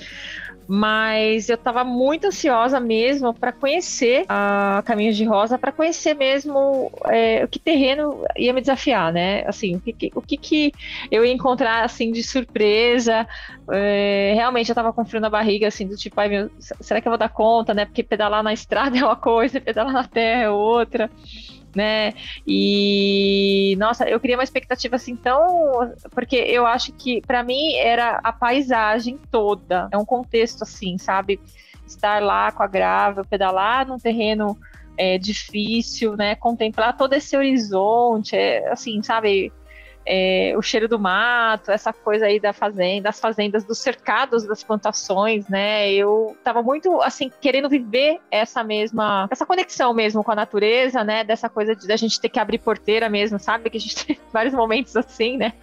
[0.72, 6.92] mas eu estava muito ansiosa mesmo para conhecer a Caminhos de Rosa, para conhecer mesmo
[7.06, 9.44] é, o que terreno ia me desafiar, né?
[9.48, 10.72] Assim, o que, o que, que
[11.10, 13.28] eu ia encontrar assim de surpresa.
[13.72, 17.08] É, realmente eu estava com frio na barriga, assim, do tipo, ai meu, será que
[17.08, 17.86] eu vou dar conta, né?
[17.86, 21.10] Porque pedalar na estrada é uma coisa, pedalar na terra é outra
[21.76, 22.14] né?
[22.46, 28.20] E nossa, eu queria uma expectativa assim tão, porque eu acho que para mim era
[28.24, 31.40] a paisagem toda, é um contexto assim, sabe?
[31.86, 34.58] Estar lá com a grava, pedalar num terreno
[34.98, 36.36] é, difícil, né?
[36.36, 39.52] Contemplar todo esse horizonte, é, assim, sabe?
[40.12, 44.64] É, o cheiro do mato, essa coisa aí da fazenda, das fazendas, dos cercados das
[44.64, 45.92] plantações, né?
[45.94, 51.24] Eu tava muito, assim, querendo viver essa mesma, essa conexão mesmo com a natureza, né?
[51.24, 53.70] Dessa coisa de a gente ter que abrir porteira mesmo, sabe?
[53.70, 55.54] Que a gente tem vários momentos assim, né?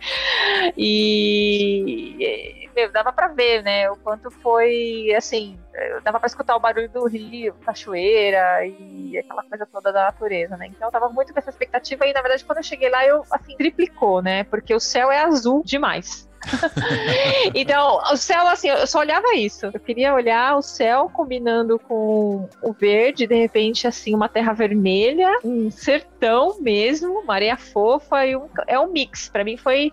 [0.76, 3.90] E meu, dava para ver, né?
[3.90, 5.58] O quanto foi assim,
[6.02, 10.68] dava para escutar o barulho do rio, cachoeira e aquela coisa toda da natureza, né?
[10.68, 13.24] Então eu tava muito com essa expectativa e na verdade quando eu cheguei lá eu
[13.30, 14.44] assim triplicou, né?
[14.44, 16.26] Porque o céu é azul demais.
[17.54, 19.66] então, o céu, assim, eu só olhava isso.
[19.66, 25.40] Eu queria olhar o céu combinando com o verde, de repente, assim, uma terra vermelha,
[25.44, 29.28] um sertão mesmo, uma areia fofa, e um, é um mix.
[29.28, 29.92] Para mim foi,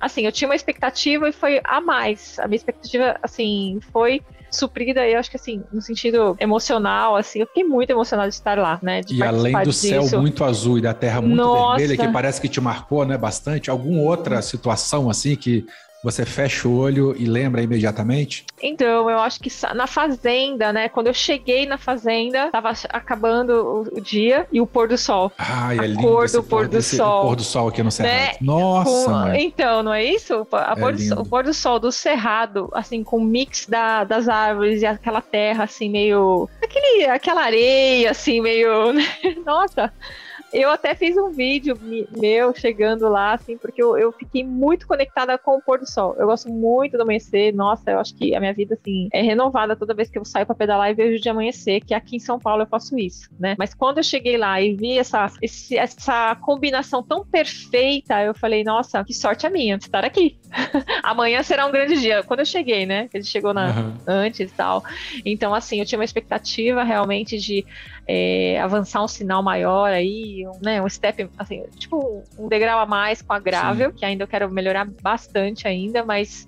[0.00, 2.38] assim, eu tinha uma expectativa e foi a mais.
[2.38, 4.22] A minha expectativa, assim, foi
[4.54, 8.58] suprida, eu acho que assim, no sentido emocional, assim, eu fiquei muito emocionada de estar
[8.58, 9.00] lá, né?
[9.08, 9.88] e além do disso.
[9.88, 11.78] céu muito azul e da terra muito Nossa.
[11.78, 15.64] vermelha, que parece que te marcou, né, bastante, alguma outra situação assim que
[16.04, 18.44] você fecha o olho e lembra imediatamente?
[18.62, 20.86] Então, eu acho que na fazenda, né?
[20.86, 25.32] Quando eu cheguei na fazenda, tava acabando o, dia e o pôr do sol.
[25.38, 26.02] Ai, é lindo.
[26.02, 27.22] Cor do pôr do sol.
[27.22, 28.12] O pôr do sol aqui no Cerrado.
[28.14, 28.32] Né?
[28.42, 30.46] Nossa, com, Então, não é isso?
[30.52, 34.28] É pôr do, o pôr do sol do Cerrado, assim, com o mix da, das
[34.28, 36.50] árvores e aquela terra, assim, meio...
[36.62, 38.92] Aquele, aquela areia, assim, meio...
[38.92, 39.06] Né?
[39.46, 39.90] Nossa...
[40.54, 41.76] Eu até fiz um vídeo
[42.16, 46.14] meu chegando lá, assim, porque eu, eu fiquei muito conectada com o pôr do sol.
[46.16, 47.52] Eu gosto muito do amanhecer.
[47.52, 50.46] Nossa, eu acho que a minha vida, assim, é renovada toda vez que eu saio
[50.46, 53.56] para pedalar e vejo de amanhecer, que aqui em São Paulo eu faço isso, né?
[53.58, 58.62] Mas quando eu cheguei lá e vi essa, esse, essa combinação tão perfeita, eu falei,
[58.62, 60.38] nossa, que sorte a minha de estar aqui.
[61.02, 62.22] Amanhã será um grande dia.
[62.22, 63.08] Quando eu cheguei, né?
[63.12, 63.94] Ele chegou na, uhum.
[64.06, 64.84] antes e tal.
[65.24, 67.66] Então, assim, eu tinha uma expectativa realmente de
[68.06, 72.86] é, avançar um sinal maior aí, um, né, um step, assim, tipo um degrau a
[72.86, 73.96] mais com a Gravel, Sim.
[73.96, 76.46] que ainda eu quero melhorar bastante ainda, mas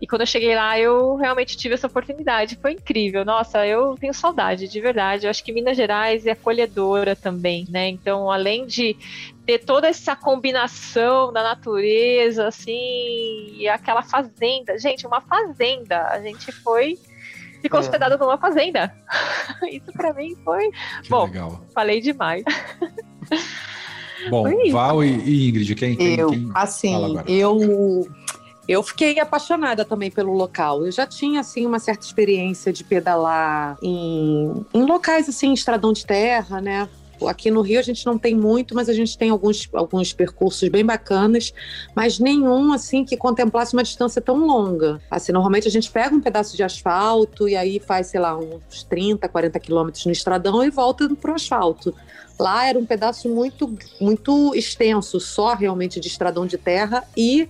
[0.00, 4.12] e quando eu cheguei lá eu realmente tive essa oportunidade, foi incrível, nossa, eu tenho
[4.12, 8.94] saudade, de verdade, eu acho que Minas Gerais é acolhedora também, né, então além de
[9.46, 16.52] ter toda essa combinação da natureza, assim, e aquela fazenda, gente, uma fazenda, a gente
[16.52, 16.98] foi
[17.60, 17.82] ficou é.
[17.82, 18.92] hospedado numa fazenda.
[19.70, 20.70] Isso para mim foi.
[21.02, 21.60] Que Bom, legal.
[21.74, 22.44] falei demais.
[24.30, 26.92] Bom, Val e Ingrid, quem, quem Eu, quem assim,
[27.26, 28.06] eu
[28.68, 30.84] eu fiquei apaixonada também pelo local.
[30.84, 36.04] Eu já tinha assim uma certa experiência de pedalar em, em locais assim, estradão de
[36.04, 36.86] terra, né?
[37.26, 40.68] Aqui no Rio a gente não tem muito, mas a gente tem alguns, alguns percursos
[40.68, 41.52] bem bacanas,
[41.94, 45.00] mas nenhum assim que contemplasse uma distância tão longa.
[45.10, 48.82] Assim, normalmente a gente pega um pedaço de asfalto e aí faz, sei lá, uns
[48.84, 51.94] 30, 40 quilômetros no estradão e volta para o asfalto.
[52.38, 57.48] Lá era um pedaço muito, muito extenso, só realmente de estradão de terra e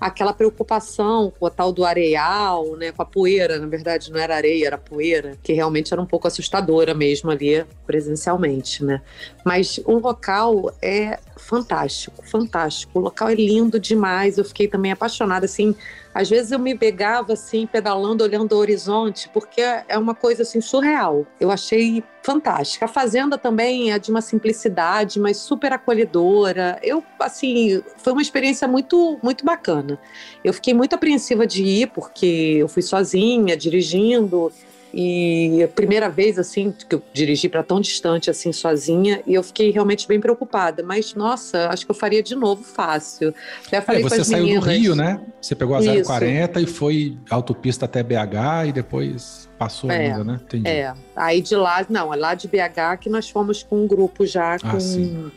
[0.00, 4.36] aquela preocupação com o tal do areal, né, com a poeira, na verdade não era
[4.36, 9.00] areia, era poeira, que realmente era um pouco assustadora mesmo ali presencialmente, né?
[9.44, 12.98] Mas o local é fantástico, fantástico.
[12.98, 14.38] O local é lindo demais.
[14.38, 15.74] Eu fiquei também apaixonada assim,
[16.14, 20.60] às vezes eu me pegava assim, pedalando, olhando o horizonte, porque é uma coisa assim
[20.60, 21.26] surreal.
[21.40, 22.86] Eu achei fantástica.
[22.86, 26.78] A fazenda também é de uma simplicidade, mas super acolhedora.
[26.82, 29.98] Eu, assim, foi uma experiência muito, muito bacana.
[30.42, 34.50] Eu fiquei muito apreensiva de ir, porque eu fui sozinha, dirigindo.
[34.96, 39.42] E a primeira vez, assim, que eu dirigi para tão distante, assim, sozinha, e eu
[39.42, 40.82] fiquei realmente bem preocupada.
[40.82, 43.34] Mas, nossa, acho que eu faria de novo fácil.
[43.66, 44.64] Até falei é, você saiu meninas.
[44.64, 45.20] do Rio, né?
[45.42, 50.40] Você pegou a 040 e foi autopista até BH e depois passou é, ainda, né?
[50.42, 50.68] Entendi.
[50.68, 50.94] É.
[51.14, 54.54] Aí de lá, não, é lá de BH que nós fomos com um grupo já
[54.54, 54.80] ah, com.
[54.80, 55.30] Sim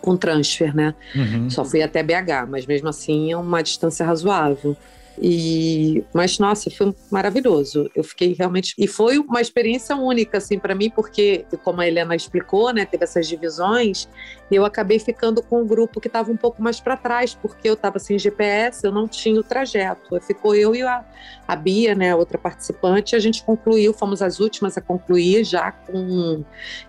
[0.00, 0.94] com transfer, né?
[1.12, 1.50] Uhum.
[1.50, 4.76] Só fui até BH, mas mesmo assim é uma distância razoável.
[5.20, 7.90] E, mas nossa, foi maravilhoso.
[7.94, 12.14] Eu fiquei realmente e foi uma experiência única assim para mim, porque como a Helena
[12.14, 14.08] explicou, né, teve essas divisões,
[14.56, 17.74] eu acabei ficando com um grupo que estava um pouco mais para trás, porque eu
[17.74, 20.18] estava sem GPS, eu não tinha o trajeto.
[20.20, 21.04] Ficou eu e a,
[21.46, 26.44] a Bia, né, outra participante, a gente concluiu, fomos as últimas a concluir já com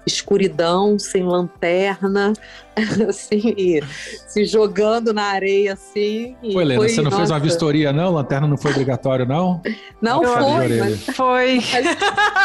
[0.06, 2.34] escuridão, sem lanterna,
[3.08, 3.82] assim,
[4.28, 6.36] se jogando na areia assim.
[6.54, 7.18] Pô, Helena, foi, você não nossa.
[7.18, 8.12] fez uma vistoria, não?
[8.12, 9.62] Lanterna não foi obrigatório, não?
[10.02, 11.60] Não foi, mas foi.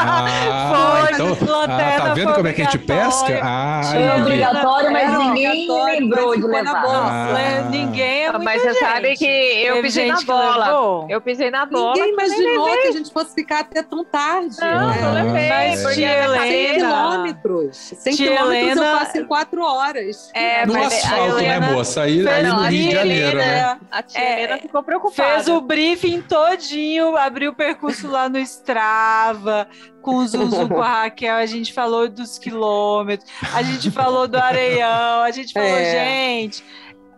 [0.06, 3.40] Ah, foi, então, ah, tá vendo como é que a gente pesca?
[3.42, 6.84] Ah, foi obrigatório, mas ninguém lembrou de levar.
[6.84, 7.68] Ah.
[7.70, 11.06] Ninguém é Mas você sabe que eu pisei na bola.
[11.08, 11.94] Eu pisei na bola.
[11.94, 14.56] Ninguém imaginou que a gente fosse ficar até tão tarde.
[14.60, 15.00] Não, né?
[15.00, 15.48] não levei.
[15.48, 17.76] Mas tia Helena, quilômetros.
[17.76, 20.30] 100 Tia quilômetros eu Helena- faço em quatro horas.
[20.34, 22.02] É, no mas asfalto, Helena né, moça?
[22.02, 23.80] Aí, fez aí no a Rio de tia Janeiro, Helena, né?
[23.90, 25.30] A tia É, Helena ficou preocupada.
[25.34, 29.66] Fez o briefing todinho, abriu o percurso lá no Strava,
[30.04, 34.36] com o Zuzu, com a Raquel, a gente falou dos quilômetros, a gente falou do
[34.36, 36.04] areião, a gente falou, É.
[36.04, 36.62] gente,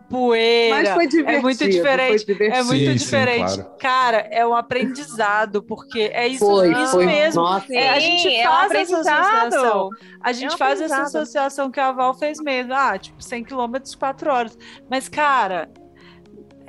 [0.09, 0.77] poeira.
[0.77, 1.43] Mas foi divertido.
[1.43, 2.25] muito diferente.
[2.43, 3.55] É muito Sim, sim, diferente.
[3.57, 3.71] claro.
[3.79, 7.07] Cara, é um aprendizado, porque é isso, Foi, isso foi.
[7.07, 7.43] mesmo.
[7.43, 7.75] Nossa.
[7.75, 9.47] É, a gente Sim, é um faz essa aprendizado.
[9.55, 9.91] associação.
[10.23, 11.23] A gente um faz essa aprendizado.
[11.23, 12.73] associação que a Val fez mesmo.
[12.73, 14.57] Ah, tipo, 100 quilômetros, 4 horas.
[14.89, 15.69] Mas, cara,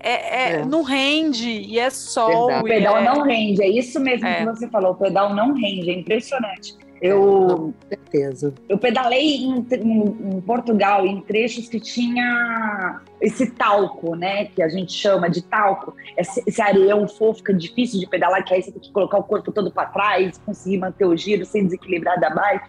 [0.04, 0.66] é, é- É.
[0.66, 2.48] não rende e é sol.
[2.48, 2.64] Verdade.
[2.64, 4.40] O pedal é- não rende, é isso mesmo É.
[4.40, 6.76] que você falou, o pedal não rende, é impressionante.
[7.00, 8.56] Eu, Com certeza.
[8.68, 14.46] eu pedalei em, em- em Portugal em trechos que tinha esse talco, né?
[14.46, 15.94] Que a gente chama de talco.
[16.18, 19.20] Esse, esse areião fofo que é difícil de pedalar, que aí você tem que colocar
[19.20, 22.68] o corpo todo para trás, conseguir manter o giro sem desequilibrar da bike.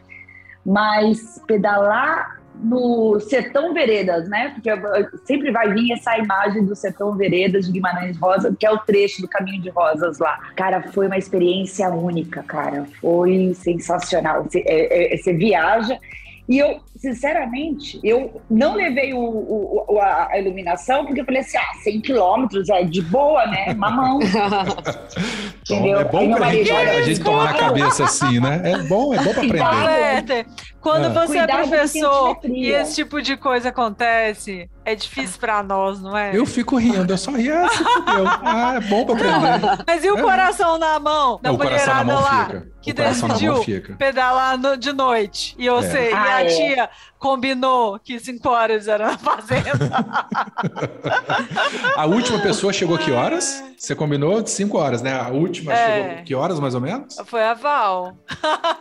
[0.67, 4.51] Mas pedalar no Sertão Veredas, né?
[4.55, 4.71] Porque
[5.25, 9.23] sempre vai vir essa imagem do Sertão Veredas de Guimarães Rosa, que é o trecho
[9.23, 10.38] do Caminho de Rosas lá.
[10.57, 12.87] Cara, foi uma experiência única, cara.
[13.01, 14.44] Foi sensacional.
[14.44, 15.99] Você, é- é- você viaja
[16.49, 21.41] e eu, sinceramente, eu não levei o, o- o- a a iluminação porque eu falei
[21.43, 23.75] assim, ah, 100 quilômetros é de boa, né?
[23.75, 24.19] Mamão.
[25.71, 26.01] Então, Entendeu?
[26.01, 27.65] é bom pra gente, a gente tomar na escuta.
[27.67, 28.63] cabeça assim, né?
[28.65, 29.63] É bom, é bom pra aprender.
[29.63, 30.47] Werther,
[30.81, 31.09] quando Ah.
[31.11, 36.01] você é Cuidado com professor e esse tipo de coisa acontece, é difícil pra nós,
[36.01, 36.37] não é?
[36.37, 38.24] Eu fico rindo, eu só rio, ah, se fudeu.
[38.42, 39.85] Ah, é bom pra aprender.
[39.87, 40.22] Mas e o É.
[40.22, 42.44] coração na mão da o coração na mulherada mão lá?
[42.46, 42.68] fica.
[42.81, 43.94] que o decidiu fica.
[43.96, 45.55] pedalar no- de noite.
[45.59, 46.46] E você, e Ah, a é.
[46.46, 49.72] tia combinou que cinco horas era na fazenda.
[51.96, 53.62] A última pessoa chegou que horas?
[53.77, 55.18] Você combinou de 5 horas, né?
[55.20, 56.03] A última É.
[56.09, 57.16] chegou que horas, mais ou menos?
[57.27, 58.16] Foi a Val.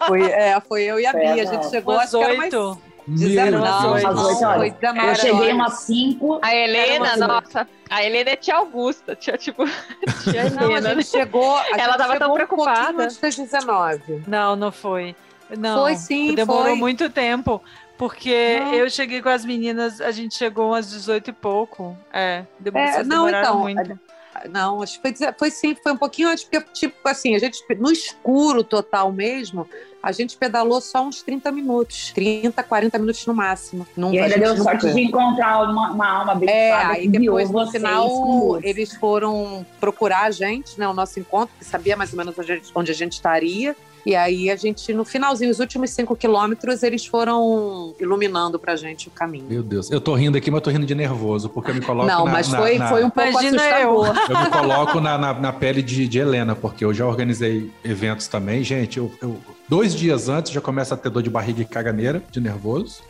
[0.08, 1.32] Foi, é, foi eu e a Foi Bia.
[1.32, 2.82] a A gente chegou, mais oito.
[3.08, 3.64] Meu 19, Deus.
[4.06, 4.58] Às não, oito horas.
[4.58, 6.40] foi 19 Eu cheguei umas 5.
[6.42, 9.66] A Helena, nossa, a Helena é tia Augusta, tia, tipo,
[10.24, 10.96] tia Não, a Helena.
[10.96, 11.56] gente chegou.
[11.58, 12.98] a Ela tava tão preocupada.
[12.98, 14.24] Um antes das 19.
[14.28, 15.16] Não, não foi.
[15.58, 16.76] Não, Foi sim, Demorou foi.
[16.76, 17.62] muito tempo.
[17.98, 18.74] Porque Não.
[18.76, 21.98] eu cheguei com as meninas, a gente chegou às 18 e pouco.
[22.14, 24.00] É, demorou, É, não, então, muito.
[24.48, 27.64] Não, acho que foi, foi sim, foi um pouquinho antes, porque, tipo assim, a gente,
[27.78, 29.68] no escuro total mesmo,
[30.02, 32.12] a gente pedalou só uns 30 minutos.
[32.14, 33.86] 30, 40 minutos no máximo.
[33.96, 34.94] Não, E ainda deu sorte foi.
[34.94, 39.66] de encontrar uma, uma alma É, abençoada aí que guiou depois no final eles foram
[39.80, 42.36] procurar a gente, né, o nosso encontro, que sabia mais ou menos
[42.74, 43.76] onde a gente estaria.
[44.08, 49.10] E aí a gente, no finalzinho, os últimos cinco quilômetros, eles foram iluminando pra gente
[49.10, 49.44] o caminho.
[49.50, 51.82] Meu Deus, eu tô rindo aqui, mas eu tô rindo de nervoso, porque eu me
[51.82, 54.16] coloco Não, na, mas na- foi, na- foi um pouco Imagina assustador.
[54.30, 58.30] Eu me coloco na, na, na pele de, de Helena, porque eu já organizei eventos
[58.30, 58.64] também.
[58.64, 59.36] Gente, eu, eu-
[59.68, 63.02] dois dias antes já começa a ter dor de barriga e caganeira, de nervoso.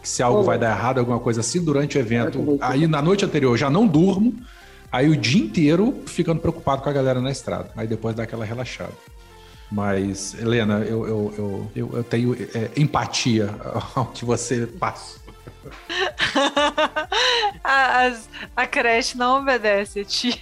[0.00, 0.44] Que se algo Oh.
[0.44, 2.58] vai dar errado, alguma coisa assim, durante o Eu evento.
[2.60, 4.32] Aí na noite anterior eu já não durmo.
[4.92, 7.70] Aí o dia inteiro ficando preocupado com a galera na estrada.
[7.76, 8.92] Aí depois dá aquela relaxada.
[9.74, 13.50] Mas, Helena, eu, eu, eu, eu, eu tenho é, empatia
[13.96, 15.18] ao que você passa.
[17.64, 20.34] a, as- a creche não obedece, tia.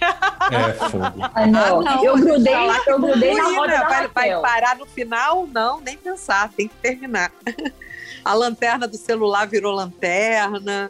[0.51, 1.19] É fogo.
[1.33, 1.79] Ah, não.
[1.79, 2.53] Ah, não, eu grudei,
[2.85, 5.47] eu grudei na roda da vai, vai parar no final?
[5.47, 7.31] Não, nem pensar, tem que terminar.
[8.23, 10.89] A lanterna do celular virou lanterna.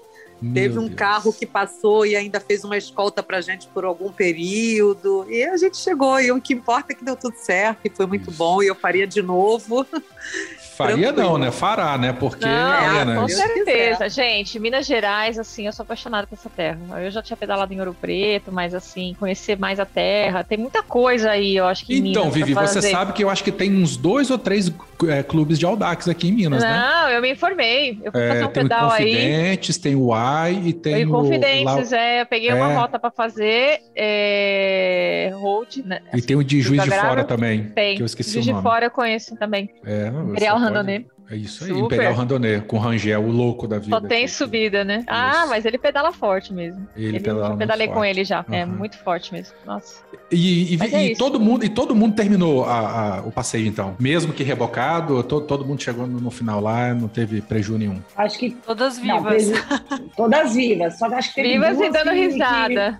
[0.54, 0.98] Teve Meu um Deus.
[0.98, 5.26] carro que passou e ainda fez uma escolta pra gente por algum período.
[5.30, 6.20] E a gente chegou.
[6.20, 8.38] E o que importa é que deu tudo certo e foi muito Isso.
[8.38, 8.62] bom.
[8.62, 9.86] E eu faria de novo.
[10.76, 11.38] Faria não, Tranquilo.
[11.38, 11.52] né?
[11.52, 12.14] Fará, né?
[12.14, 14.10] Porque, Não, Helena, com Deus certeza.
[14.10, 16.80] Gente, Minas Gerais, assim, eu sou apaixonada por essa terra.
[17.02, 20.44] Eu já tinha pedalado em Ouro Preto, mas assim, conhecer mais a terra.
[20.44, 22.92] Tem muita coisa aí, eu acho que em Então, Minas Vivi, você fazer.
[22.92, 24.72] sabe que eu acho que tem uns dois ou três
[25.08, 26.72] é, clubes de Audax aqui em Minas, né?
[26.72, 28.00] Não, eu me informei.
[28.04, 29.04] Eu fui fazer É, um tem o pedal aí.
[29.06, 31.10] Confidentes, tem o Ai e tem Foi o.
[31.12, 32.22] Confidentes, lá- é.
[32.22, 32.76] Eu peguei uma É.
[32.76, 33.80] rota pra fazer.
[33.96, 36.00] É, road, né?
[36.14, 36.90] E tem o de Juiz de.
[36.90, 37.66] Fora também.
[37.76, 37.96] Tem.
[37.98, 38.64] Que eu esqueci Juiz o de nome.
[38.64, 39.70] Fora eu conheço também.
[39.86, 41.06] É, Imperial Randonê.
[41.32, 41.86] É isso aí, Super.
[41.86, 43.98] Imperial Randonê, com Rangel, o louco da vida.
[43.98, 44.32] Só tem aqui.
[44.34, 45.04] subida, né?
[45.08, 45.50] Ah, Isso.
[45.50, 46.86] mas ele pedala forte mesmo.
[46.98, 48.10] Ele pedala eu muito pedalei com forte.
[48.10, 48.46] ele já.
[48.52, 48.72] É Aham.
[48.74, 49.56] muito forte mesmo.
[49.66, 50.02] Nossa.
[50.30, 53.96] E, e- é e todo mundo, e todo mundo terminou a- a- o passeio, então.
[54.00, 58.02] Mesmo que rebocado, to- todo mundo chegou no, no final lá, não teve prejuízo nenhum.
[58.18, 59.48] Acho que Todas não, vivas.
[59.48, 62.98] teve- todas vivas, só que acho que teve Vivas e dando que- risada.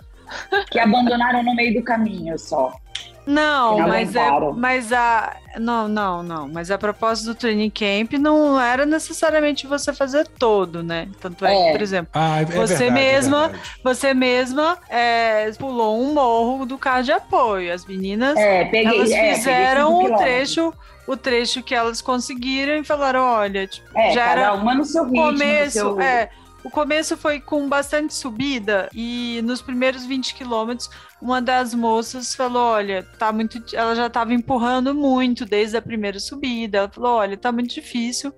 [0.50, 2.74] Que, que abandonaram no meio do caminho só.
[3.26, 8.60] Não, mas é, mas a não, não, não, mas a proposta do training camp não
[8.60, 11.08] era necessariamente você fazer todo, né?
[11.22, 11.66] Tanto é, É.
[11.68, 13.52] que, por exemplo, Ah, é Você verdade, é mesma-
[13.84, 17.74] você mesma é, pulou um morro do carro de apoio.
[17.74, 18.86] As meninas É, peguei.
[19.00, 20.22] elas é, fizeram o quilômetros.
[20.22, 20.74] trecho,
[21.08, 24.84] o trecho que elas conseguiram e falaram, olha, tipo, É, já cada era uma no
[24.84, 25.32] seu ritmo.
[25.32, 26.02] no começo, seu...
[26.02, 26.30] é,
[26.64, 30.90] o começo foi com bastante subida e nos primeiros 20 quilômetros
[31.22, 36.20] uma das moças falou, olha, tá muito, ela já estava empurrando muito desde a primeira
[36.20, 36.80] subida.
[36.80, 38.34] Ela falou, olha, tá muito difícil.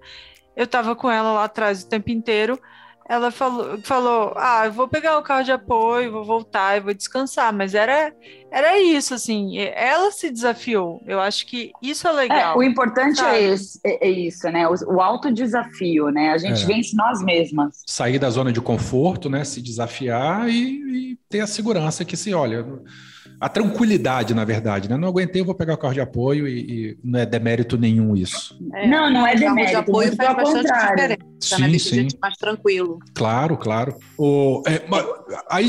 [0.56, 2.60] Eu tava com ela lá atrás o tempo inteiro.
[3.08, 6.94] Ela falou, falou, ah, eu vou pegar o carro de apoio, vou voltar, eu vou
[6.94, 7.54] descansar.
[7.54, 8.12] Mas era,
[8.52, 9.60] era isso, assim.
[9.60, 11.00] Ela se desafiou.
[11.06, 12.58] Eu acho que isso é É, legal.
[12.58, 13.38] o importante sabe?
[13.38, 14.68] é, esse- é- é isso, né?
[14.68, 16.32] O, o autodesafio, né?
[16.32, 16.66] A gente É.
[16.66, 17.84] vence nós mesmas.
[17.86, 19.44] Sair da zona de conforto, né?
[19.44, 22.66] Se desafiar e, e ter a segurança que se olha.
[23.40, 24.98] A tranquilidade, na verdade, né?
[24.98, 28.16] Não aguentei, eu vou pegar o carro de apoio e, e não é demérito nenhum
[28.16, 28.58] isso.
[28.88, 30.96] não, não é O carro de demérito, apoio faz bastante contrário.
[30.96, 31.36] diferença, né?
[31.42, 31.96] Sim, Deixa a sim.
[31.96, 33.00] gente mais tranquilo.
[33.14, 33.96] Claro, claro.
[34.18, 34.82] O, é,
[35.50, 35.68] aí,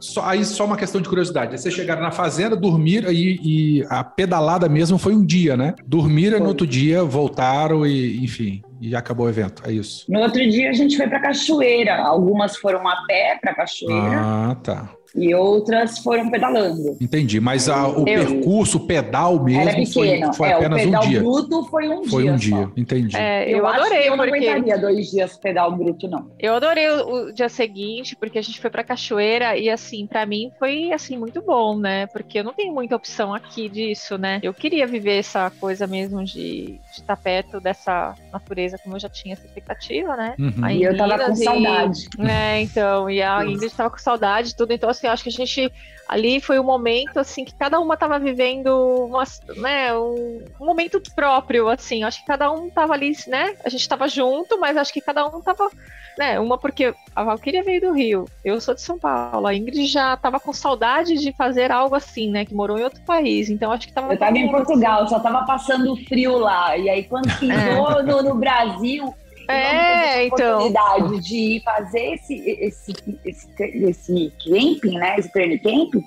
[0.00, 1.60] só, aí só uma questão de curiosidade.
[1.60, 5.74] Vocês chegaram na fazenda, dormiram e, e a pedalada mesmo foi um dia, né?
[5.86, 6.48] Dormiram e no Foi.
[6.48, 9.62] outro dia voltaram e, enfim, e acabou o evento.
[9.66, 10.04] É isso.
[10.10, 11.96] No outro dia a gente foi para cachoeira.
[12.02, 14.88] Algumas foram a pé para cachoeira Ah, tá.
[15.14, 16.96] E outras foram pedalando.
[17.00, 17.40] Entendi.
[17.40, 20.32] Mas a- o Eu- percurso, o pedal mesmo, foi, pequeno.
[20.34, 21.20] foi é, apenas o pedal um dia.
[21.20, 22.32] bruto foi um Foi dia.
[22.32, 22.44] um só.
[22.44, 23.16] dia, entendi.
[23.16, 24.48] É, eu, acho adorei, que eu não porque.
[24.48, 26.30] aguentaria dois dias pedal bruto, não.
[26.38, 30.24] Eu adorei o, o dia seguinte, porque a gente foi pra cachoeira e assim, pra
[30.24, 32.06] mim foi assim muito bom, né?
[32.06, 34.40] Porque eu não tenho muita opção aqui disso, né?
[34.42, 39.08] Eu queria viver essa coisa mesmo de de estar perto dessa natureza, como eu já
[39.08, 40.34] tinha essa expectativa, né?
[40.38, 40.52] Uhum.
[40.62, 42.06] Aí E eu tava com e- saudade.
[42.18, 45.28] É, então, e a Ingrid estava com saudade e tudo, então assim, eu acho que
[45.28, 45.72] a gente
[46.08, 48.68] ali foi um momento assim que cada uma tava vivendo
[49.06, 49.24] uma,
[49.56, 53.54] né, um, um momento próprio, assim, acho que cada um tava ali, né?
[53.64, 55.70] A gente tava junto, mas acho que cada um tava,
[56.18, 59.86] né, uma porque a Valkyria veio do Rio, eu sou de São Paulo, a Ingrid
[59.86, 63.72] já tava com saudade de fazer algo assim, né, que morou em outro país, então
[63.72, 66.76] acho que tava Eu tava todo em Portugal, só tava passando frio lá.
[66.76, 69.14] E aí, quando pisou no, no Brasil,
[69.52, 70.58] É, então.
[70.58, 72.92] oportunidade de ir fazer esse, esse,
[73.24, 75.16] esse, esse camping, né?
[75.18, 76.04] Esse training camping.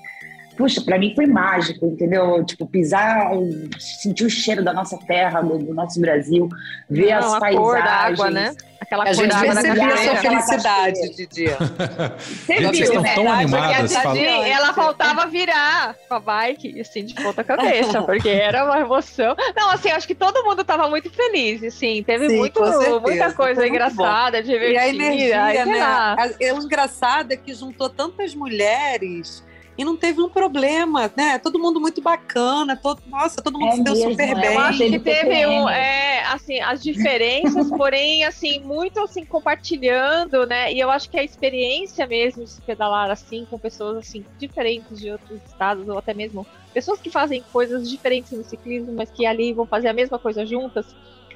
[0.56, 2.44] Puxa, pra mim foi mágico, entendeu?
[2.44, 3.30] Tipo, pisar,
[3.78, 6.48] sentir o cheiro da nossa terra, do, do nosso Brasil,
[6.88, 7.58] ver Não, as a paisagens.
[7.68, 8.54] cor da água, né?
[8.80, 11.46] Aquela A gente percebia a sua felicidade, Didi.
[11.48, 13.14] Você viu, vocês estão né?
[13.14, 13.76] tão animadas.
[13.92, 18.28] Porque a falando- Didi, ela faltava virar com a bike, assim, de ponta cabeça, porque
[18.28, 19.34] era uma emoção.
[19.56, 22.60] Não, assim, acho que todo mundo tava muito feliz, assim, teve Sim, muito,
[23.00, 24.80] muita coisa muito engraçada, E divertida.
[24.80, 26.52] a energia, aí, né?
[26.52, 29.44] o engraçado é que juntou tantas mulheres
[29.78, 31.38] e não teve um problema, né?
[31.38, 34.34] Todo mundo muito bacana, todo, nossa, todo mundo É se deu mesmo, super é.
[34.34, 34.54] bem.
[34.54, 40.72] Eu acho que Teve um, é, assim, as diferenças, porém, assim, muito assim, compartilhando, né?
[40.72, 44.98] E eu acho que a experiência mesmo de se pedalar assim, com pessoas assim, diferentes
[44.98, 49.24] de outros estados, ou até mesmo pessoas que fazem coisas diferentes no ciclismo, mas que
[49.24, 50.86] ali vão fazer a mesma coisa juntas,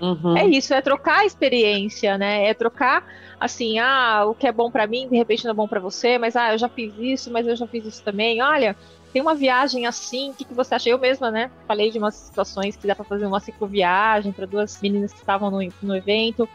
[0.00, 0.36] Uhum.
[0.36, 2.46] é isso, é trocar a experiência, né?
[2.46, 3.04] É trocar
[3.38, 6.18] assim, ah, o que é bom pra mim, de repente não é bom pra você,
[6.18, 8.42] mas ah, eu já fiz isso, mas eu já fiz isso também.
[8.42, 8.76] Olha,
[9.12, 10.88] tem uma viagem assim, o que, que você acha?
[10.88, 11.50] Eu mesma, né?
[11.66, 15.50] Falei de umas situações que dá pra fazer uma cicloviagem para duas meninas que estavam
[15.50, 16.48] no, no evento,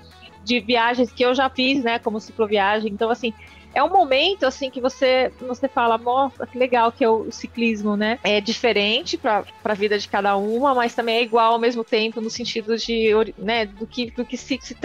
[0.43, 2.93] de viagens que eu já fiz, né, como cicloviagem.
[2.93, 3.33] Então, assim,
[3.75, 7.95] é um momento assim que você você fala, nossa, que legal que é o ciclismo,
[7.95, 8.17] né?
[8.23, 12.21] É diferente para a vida de cada uma, mas também é igual ao mesmo tempo
[12.21, 14.75] no sentido de, né, do que do que se, se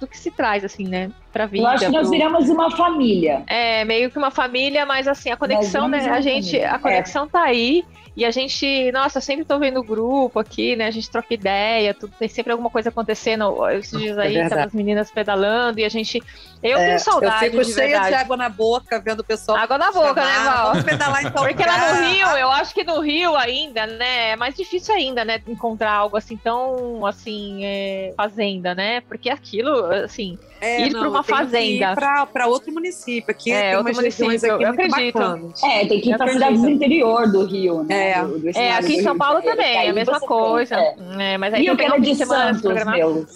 [0.00, 1.62] do que se traz assim, né, para vida.
[1.64, 3.44] Eu acho que nós pro- viramos uma família.
[3.48, 6.08] é, meio que uma família, mas assim, a conexão, né?
[6.10, 6.70] A gente, família.
[6.72, 7.84] a conexão tá aí.
[8.18, 10.88] E a gente, nossa, sempre tô vendo o grupo aqui, né?
[10.88, 13.64] A gente troca ideia, tudo, tem sempre alguma coisa acontecendo.
[13.70, 14.50] Esses dias aí, É verdade.
[14.56, 16.20] tava as meninas pedalando e a gente.
[16.60, 17.44] Eu É, tenho saudade.
[17.46, 18.08] eu fico de cheia verdade.
[18.08, 19.56] de água na boca vendo o pessoal.
[19.56, 20.68] Água na boca, né, Val?
[20.70, 21.44] Vamos pedalar então.
[21.44, 25.24] Porque lá no Rio, eu acho que no Rio ainda, né, é mais difícil ainda,
[25.24, 29.00] né, encontrar algo assim tão, assim, é, fazenda, né?
[29.02, 31.94] Porque aquilo, assim, É, ir pra uma fazenda.
[32.32, 33.30] pra outro município.
[33.30, 35.18] Aqui É, tem outro umas regiões município, aqui eu acredito.
[35.18, 35.62] bacanas.
[35.62, 38.10] É, tem que ir para cidades do interior do Rio, né?
[38.10, 40.20] É, Do- do cenário aqui em São Rio Paulo Janeiro, que também, aí a mesma
[40.20, 40.76] coisa.
[40.76, 40.86] tem,
[41.20, 41.34] é.
[41.34, 43.26] É, mas aí E eu o que tenho era um de Santos, meu?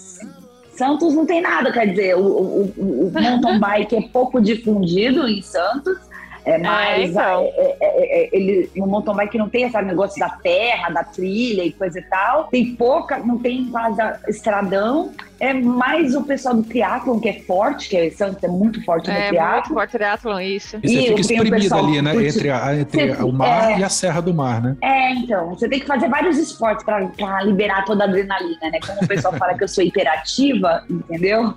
[0.75, 5.27] Santos não tem nada, quer dizer, o, o, o- o mountain bike é pouco difundido
[5.27, 5.97] em Santos
[6.45, 7.11] É mais.
[7.11, 7.43] então.
[7.43, 11.03] é, é, é, é, ele, no mountain bike não tem esse negócio da terra, da
[11.03, 12.45] trilha e coisa e tal.
[12.45, 15.11] Tem pouca, não tem quase estradão.
[15.43, 19.07] É mais o pessoal do triatlon que é forte, que é, Santos é muito forte
[19.09, 19.73] no É, muito triatlon.
[19.75, 20.77] forte triatlon, isso.
[20.81, 22.11] E você E fica tem o espremido pessoal ali, né?
[22.27, 23.79] Entre, a- entre Você- o mar é.
[23.79, 24.77] e a Serra do Mar, né?
[24.81, 28.79] É, então, você tem que fazer vários esportes pra, pra liberar toda a adrenalina, né?
[28.87, 31.53] Como o pessoal fala que eu sou hiperativa, entendeu?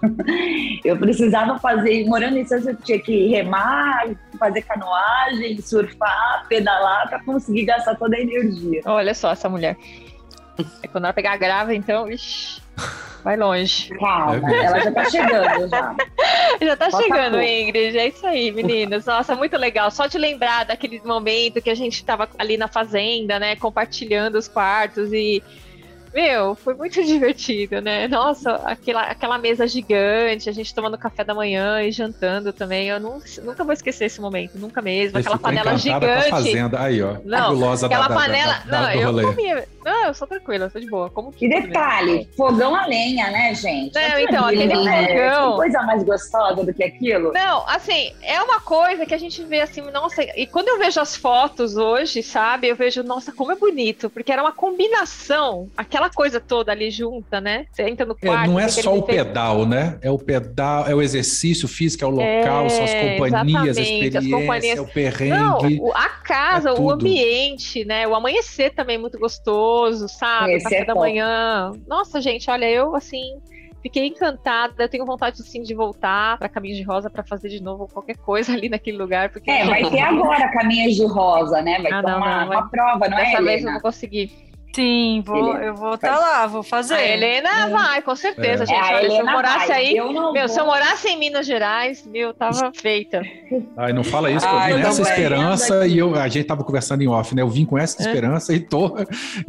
[0.84, 4.04] Eu precisava fazer, morando em Santos, eu tinha que remar,
[4.36, 8.80] fazer canoagem, surfar, pedalar pra conseguir gastar toda a energia.
[8.84, 9.76] Olha só essa mulher.
[10.82, 12.60] É quando ela pegar grávida, então, ixi,
[13.26, 13.92] vai longe.
[13.98, 14.64] Calma, É.
[14.66, 15.96] ela já tá chegando já.
[16.62, 17.42] Já tá Bota chegando.
[17.42, 17.98] Ingrid.
[17.98, 19.04] É isso aí, meninas.
[19.04, 19.90] Nossa, muito legal.
[19.90, 23.56] Só de lembrar daquele momento que a gente tava ali na fazenda, né?
[23.56, 25.42] Compartilhando os quartos e.
[26.16, 28.08] Meu, foi muito divertido, né?
[28.08, 32.88] Nossa, aquela, aquela mesa gigante, a gente tomando café da manhã e jantando também.
[32.88, 35.18] Eu nu- nunca vou esquecer esse momento, nunca mesmo.
[35.18, 36.30] Aquela panela encantada com a gigante.
[36.30, 36.80] fazenda.
[36.80, 37.16] Aí, ó.
[37.22, 38.52] Não, Aquela da, panela.
[38.64, 39.22] da- da- não, do eu rolê.
[39.24, 39.68] comia.
[39.84, 41.10] Não, eu sou tranquila, eu tô de boa.
[41.10, 43.94] Como que E detalhe, fogão a lenha, né, gente?
[43.94, 45.06] Não, então, ali, aquele né?
[45.06, 47.30] fogão- Tem coisa mais gostosa do que aquilo?
[47.34, 50.98] Não, assim, é uma coisa que a gente vê assim, nossa, e quando eu vejo
[50.98, 56.05] as fotos hoje, sabe, eu vejo, nossa, como é bonito, porque era uma combinação, aquela
[56.10, 57.64] coisa toda ali junta, né?
[57.70, 58.50] Você entra no É, quarto.
[58.50, 59.98] não é só o pedal, né?
[60.02, 63.80] É o pedal, é o exercício físico, é o local, É, são as companhias, a
[63.82, 64.78] experiência, companhias.
[64.78, 65.78] é o perrengue.
[65.78, 68.06] Não, a casa, é o ambiente, né?
[68.06, 70.54] O amanhecer também é muito gostoso, sabe?
[70.54, 71.06] Esse o café é da top.
[71.06, 71.72] manhã.
[71.86, 73.38] Nossa, gente, olha, eu assim.
[73.82, 77.62] Fiquei encantada, eu tenho vontade sim de voltar para Caminhos de Rosa para fazer de
[77.62, 81.78] novo qualquer coisa ali naquele lugar, porque É, vai ter agora caminhas de rosa, né?
[81.80, 83.72] Vai Ah, ter não, uma, não, vai- uma prova, não é, dessa vez eu Helena?
[83.74, 84.32] vou conseguir.
[84.76, 86.94] Sim, vou, Helena, eu vou estar lá, vou fazer.
[86.96, 88.66] A Helena vai, com certeza, É.
[88.66, 88.78] gente.
[88.78, 90.48] É, Olha, se eu morasse vai, aí, eu meu, vou.
[90.48, 93.22] se eu morasse em Minas Gerais, meu, tava feita.
[93.74, 96.62] Ai, não fala isso, que eu Ai, vim nessa esperança e eu, a gente tava
[96.62, 97.40] conversando em off, né?
[97.40, 98.06] Eu vim com essa É.
[98.06, 98.94] esperança e tô,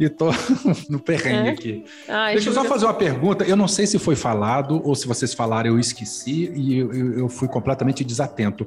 [0.00, 0.30] e tô
[0.88, 1.52] no perrengue É.
[1.52, 1.84] aqui.
[2.08, 3.44] Ai, Deixa eu só fazer uma pergunta.
[3.44, 7.28] Eu não sei se foi falado ou se vocês falaram, eu esqueci e eu, eu-
[7.28, 8.66] fui completamente desatento.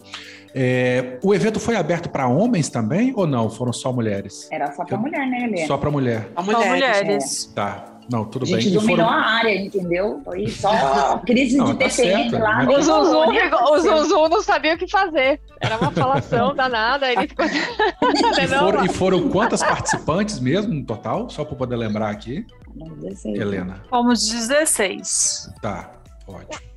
[0.54, 3.50] É, o evento foi aberto para homens também ou não?
[3.50, 4.50] Foram só mulheres?
[4.52, 5.66] Era só pra mulher, né, Helena?
[5.66, 6.28] Só para mulher.
[6.36, 7.04] A Só mulher.
[7.04, 7.46] mulheres.
[7.56, 7.86] Tá.
[8.12, 8.74] Não, tudo A gente bem.
[8.74, 10.22] Dominou foram- a área, entendeu?
[10.26, 12.64] Foi só crise Não, de tá TPM certo, lá.
[12.66, 12.78] né?
[12.78, 13.80] O Zuzu, o.
[13.80, 15.40] Zuzu não sabia o que fazer.
[15.62, 17.46] Era uma falação danada, ele ficou.
[18.42, 21.30] E foram, e foram quantas participantes mesmo no total?
[21.30, 22.46] Só para poder lembrar aqui,
[22.76, 23.40] Não, 16.
[23.40, 23.82] Helena.
[23.90, 25.50] Fomos 16.
[25.62, 25.92] Tá,
[26.28, 26.71] ótimo.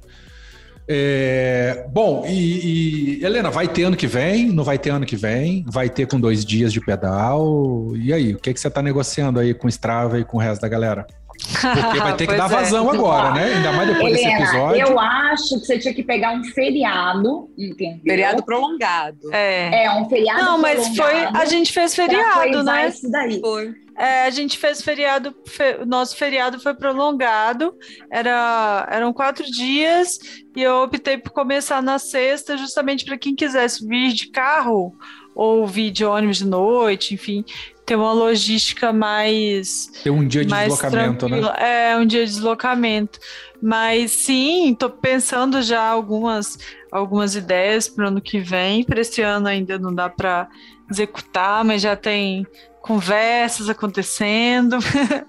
[0.87, 4.51] É, bom, e, e, Helena, vai ter ano que vem?
[4.51, 5.65] Não vai ter ano que vem?
[5.67, 7.93] Vai ter com dois dias de pedal?
[7.97, 10.41] E aí, o que, que você está negociando aí com o Strava e com o
[10.41, 11.07] resto da galera?
[11.53, 12.49] Porque vai ter que dar é.
[12.49, 13.55] vazão agora, né?
[13.55, 14.81] Ainda mais depois desse Helena, episódio.
[14.87, 18.01] eu acho que você tinha que pegar um feriado, entendeu?
[18.05, 19.19] Feriado prolongado.
[19.33, 19.85] É.
[19.85, 21.25] É, um feriado Não, mas foi.
[21.35, 22.89] A gente fez feriado, né?
[22.89, 23.41] isso daí.
[23.41, 23.75] Foi.
[23.97, 27.73] É, a gente fez feriado, fe- o nosso feriado foi prolongado,
[28.11, 30.19] era, eram quatro dias,
[30.57, 34.93] e eu optei por começar na sexta, justamente para quem quisesse vir de carro
[35.33, 37.45] ou vir de ônibus de noite, enfim,
[37.85, 41.41] ter uma logística mais, Ter um dia de deslocamento, né?
[41.41, 41.57] tranquila.
[41.57, 43.19] É, um dia de deslocamento.
[43.61, 46.59] Mas sim, estou pensando já algumas,
[46.91, 48.85] algumas ideias para o ano que vem.
[48.85, 50.49] Para esse ano ainda não dá para
[50.91, 52.47] executar, mas já tem
[52.81, 54.79] conversas acontecendo.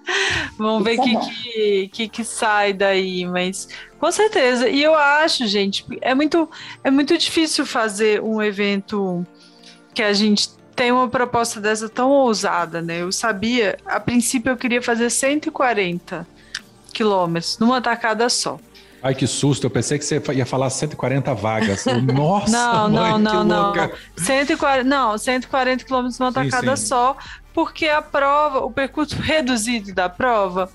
[0.58, 1.30] Vamos ver o que, bom.
[1.30, 4.68] que, que, que sai daí, mas com certeza.
[4.68, 6.50] E eu acho, gente, é muito,
[6.84, 9.26] é muito difícil fazer um evento
[9.94, 13.02] que a gente tem uma proposta dessa tão ousada, né?
[13.02, 16.28] Eu sabia, a princípio eu queria fazer 140
[16.94, 18.58] quilômetros numa tacada só.
[19.02, 19.66] Ai, que susto.
[19.66, 21.86] Eu pensei que você ia falar 140 vagas.
[22.14, 23.64] Nossa, Não, mãe, não, que não, não.
[23.66, 23.92] louca.
[24.18, 26.88] 140, não, 140 quilômetros numa Sim, tacada sim.
[26.88, 27.16] só,
[27.54, 30.70] porque a prova, o percurso reduzido da prova,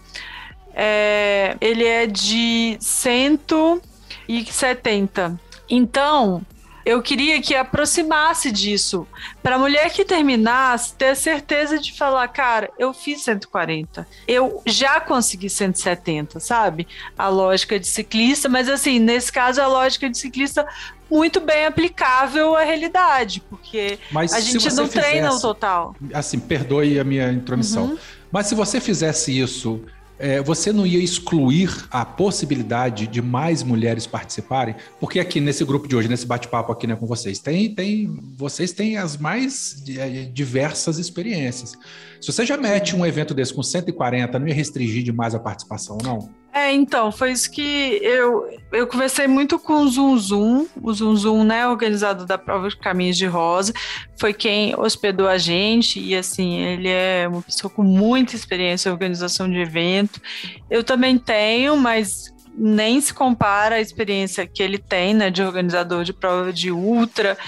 [0.73, 5.41] é, ele é de 170.
[5.69, 6.43] Então,
[6.91, 9.07] eu queria que aproximasse disso.
[9.43, 14.07] Para a mulher que terminasse, ter a certeza de falar, cara, eu fiz 140.
[14.27, 16.87] Eu já consegui 170, sabe?
[17.17, 20.67] A lógica de ciclista, mas assim, nesse caso, a lógica de ciclista
[21.11, 25.97] muito bem aplicável à realidade, porque Mas a gente não treina o fizesse- total.
[26.15, 27.85] Assim, perdoe a minha intromissão.
[27.87, 27.99] Uhum.
[28.31, 29.81] Mas se você fizesse isso,
[30.21, 34.75] é, você não ia excluir a possibilidade de mais mulheres participarem?
[35.01, 38.71] Porque aqui nesse grupo de hoje, nesse bate-papo aqui né, com vocês, tem, tem, vocês
[38.73, 41.73] têm as mais eh, diversas experiências.
[42.21, 45.97] Se você já mete um evento desse com 140, não ia restringir demais a participação,
[46.03, 46.31] não?
[46.53, 51.17] É, então, foi isso que eu, eu conversei muito com o Zum Zum, o Zum
[51.17, 53.73] Zum, né, organizador da prova de Caminhos de Rosa,
[54.19, 58.93] foi quem hospedou a gente, e assim, ele é uma pessoa com muita experiência em
[58.93, 60.21] organização de evento.
[60.69, 66.03] Eu também tenho, mas nem se compara a experiência que ele tem, né, de organizador
[66.03, 67.39] de prova de ultra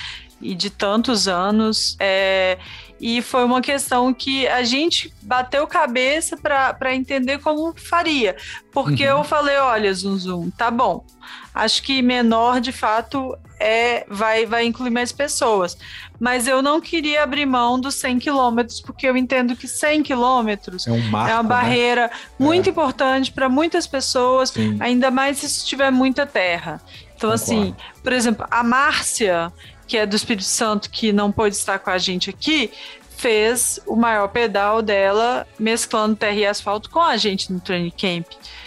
[0.41, 1.97] e de tantos anos.
[2.01, 2.57] É,
[3.03, 8.37] e foi uma questão que a gente bateu cabeça para entender como faria.
[8.71, 9.19] Porque uhum.
[9.19, 11.05] eu falei: olha, Zum Zum, tá bom.
[11.53, 15.77] Acho que menor, de fato, é vai, vai incluir mais pessoas.
[16.21, 20.87] Mas eu não queria abrir mão dos 100 quilômetros, porque eu entendo que 100 quilômetros
[20.87, 21.49] é, um marco, é uma né?
[21.49, 22.11] barreira né?
[22.39, 22.71] muito é.
[22.71, 24.77] importante para muitas pessoas, Sim.
[24.79, 26.81] ainda mais se tiver muita terra.
[27.17, 27.35] Então, Concordo.
[27.35, 29.53] assim, por exemplo, a Márcia,
[29.93, 32.71] que é do Espírito Santo, que não pôde estar com a gente aqui,
[33.15, 38.27] fez o maior pedal dela mesclando terra e asfalto com a gente no training camp.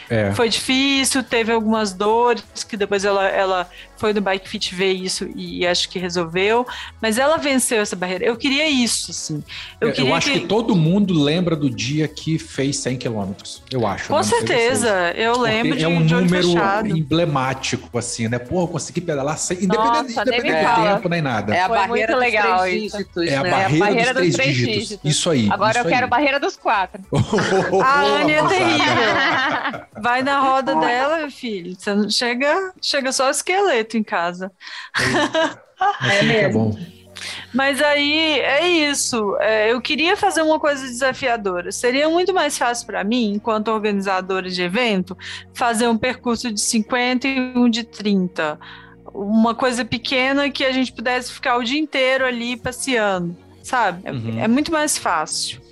[0.10, 0.32] É.
[0.34, 5.30] Foi difícil, teve algumas dores que depois ela, ela foi no Bike Fit ver isso
[5.36, 6.66] e acho que resolveu,
[7.01, 8.26] mas ela venceu essa barreira.
[8.26, 9.43] Eu queria isso, assim.
[9.80, 10.41] Eu, eu acho que...
[10.41, 10.47] que...
[10.47, 14.10] todo mundo lembra do dia que fez 100 quilômetros, eu acho.
[14.10, 16.53] Com certeza, eu lembro de É um número
[16.86, 18.38] emblemático, assim, né?
[18.38, 21.56] Pô, eu consegui pedalar 100, independente, Nossa, independente do tempo nem nada.
[21.56, 23.28] É a barreira dos legal, três dígitos.
[23.28, 23.49] É a, né?
[23.49, 24.76] barreira, é a barreira, dos, três, três dígitos.
[24.76, 25.12] dígitos.
[25.12, 25.49] Isso aí.
[25.51, 27.01] Agora isso eu quero barreira dos quatro.
[27.84, 29.86] a Anne é terrível.
[30.01, 31.75] Vai na roda dela, meu filho.
[31.77, 34.51] Você não chega, chega só esqueleto em casa.
[36.01, 36.77] É, é mesmo.
[37.53, 39.37] Mas aí é isso.
[39.39, 41.71] É, eu queria fazer uma coisa desafiadora.
[41.71, 45.17] Seria muito mais fácil para mim, enquanto organizadora de evento,
[45.53, 48.59] fazer um percurso de 50 e um de 30.
[49.13, 54.01] Uma coisa pequena que a gente pudesse ficar o dia inteiro ali passeando, sabe?
[54.03, 54.39] É, uhum.
[54.39, 55.64] é muito mais fácil.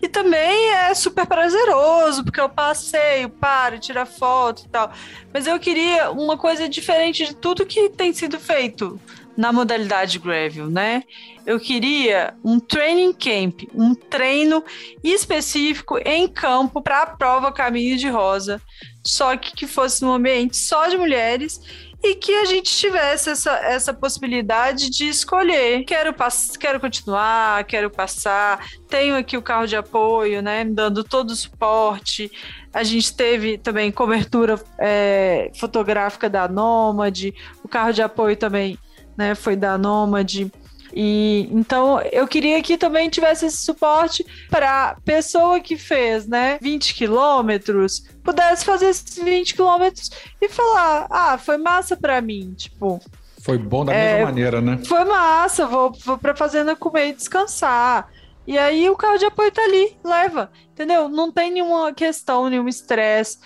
[0.00, 4.92] E também é super prazeroso, porque eu passeio, paro, tiro foto e tal.
[5.32, 9.00] Mas eu queria uma coisa diferente de tudo que tem sido feito
[9.36, 11.04] na modalidade gravel, né?
[11.46, 14.64] Eu queria um training camp, um treino
[15.02, 18.60] específico em campo para a prova Caminho de Rosa,
[19.06, 21.60] só que que fosse num ambiente só de mulheres
[22.02, 25.84] e que a gente tivesse essa, essa possibilidade de escolher.
[25.84, 26.14] Quero,
[26.58, 30.64] quero continuar, quero passar, tenho aqui o carro de apoio, né?
[30.64, 32.30] Dando todo o suporte.
[32.72, 37.34] A gente teve também cobertura é, fotográfica da Nômade,
[37.64, 38.78] o carro de apoio também
[39.16, 40.50] né, foi da Nômade.
[40.92, 46.94] E então eu queria que também tivesse esse suporte para pessoa que fez, né, 20
[46.94, 50.10] quilômetros, pudesse fazer esses 20 quilômetros
[50.40, 53.00] e falar: "Ah, foi massa para mim", tipo,
[53.40, 54.78] foi bom da é, mesma maneira, né?
[54.84, 58.10] Foi massa, vou, vou para fazenda comer e descansar.
[58.46, 61.08] E aí o carro de apoio tá ali, leva, entendeu?
[61.08, 63.38] Não tem nenhuma questão, nenhum estresse.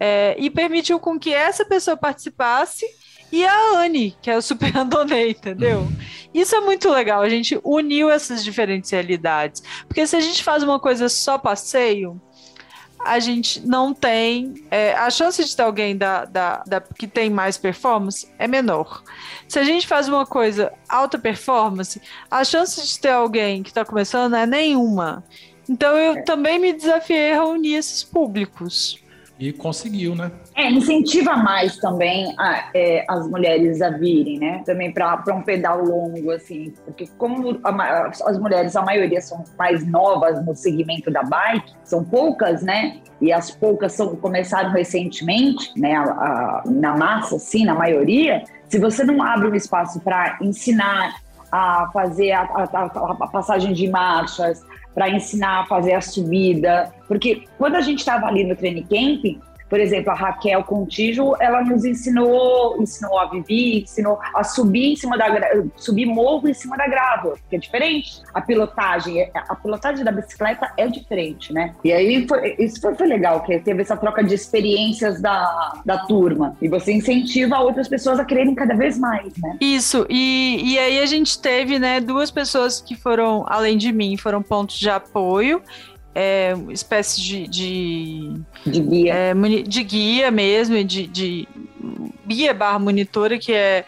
[0.00, 2.86] É, e permitiu com que essa pessoa participasse
[3.32, 5.86] e a Anne, que é o Super Randonê, entendeu?
[6.32, 9.62] Isso é muito legal, a gente uniu essas diferencialidades.
[9.86, 12.20] Porque se a gente faz uma coisa só passeio,
[13.06, 14.66] a gente não tem.
[14.70, 19.02] É, a chance de ter alguém da, da, da, que tem mais performance é menor.
[19.48, 22.00] Se a gente faz uma coisa alta performance,
[22.30, 25.24] a chance de ter alguém que está começando é nenhuma.
[25.68, 26.22] Então eu é.
[26.22, 28.98] também me desafiei a reunir esses públicos.
[29.38, 30.30] E conseguiu, né?
[30.54, 34.62] É, incentiva mais também a, é, as mulheres a virem, né?
[34.64, 36.72] Também para um pedal longo, assim.
[36.84, 42.02] Porque como a, as mulheres, a maioria são mais novas no segmento da bike, são
[42.02, 42.98] poucas, né?
[43.20, 45.94] E as poucas são, começaram recentemente, né?
[45.94, 48.42] A, na massa, sim, na maioria.
[48.68, 51.14] Se você não abre um espaço para ensinar
[51.52, 54.64] a fazer a, a passagem de marchas,
[54.96, 56.90] para ensinar a fazer a subida.
[57.06, 59.38] Porque quando a gente estava ali no training camp,
[59.68, 64.96] por exemplo, a Raquel Contígio, ela nos ensinou, ensinou a Vivi, ensinou a subir em
[64.96, 65.26] cima da
[65.76, 68.22] subir morro em cima da grava, que é diferente.
[68.32, 71.74] A pilotagem, a pilotagem da bicicleta é diferente, né?
[71.84, 75.98] E aí foi, isso foi, foi legal, que teve essa troca de experiências da, da
[76.06, 76.56] turma.
[76.62, 79.56] E você incentiva outras pessoas a quererem cada vez mais, né?
[79.60, 84.16] Isso, e, e aí a gente teve, né, duas pessoas que foram, além de mim,
[84.16, 85.62] foram pontos de apoio
[86.18, 89.14] é, espécie de, de, de guia.
[89.14, 91.46] É, de guia mesmo, de, de
[92.26, 93.84] guia barra monitora, que é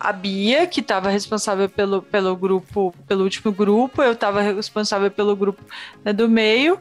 [0.00, 5.36] a Bia, que estava responsável pelo, pelo grupo, pelo último grupo, eu estava responsável pelo
[5.36, 5.62] grupo
[6.04, 6.80] né, do meio,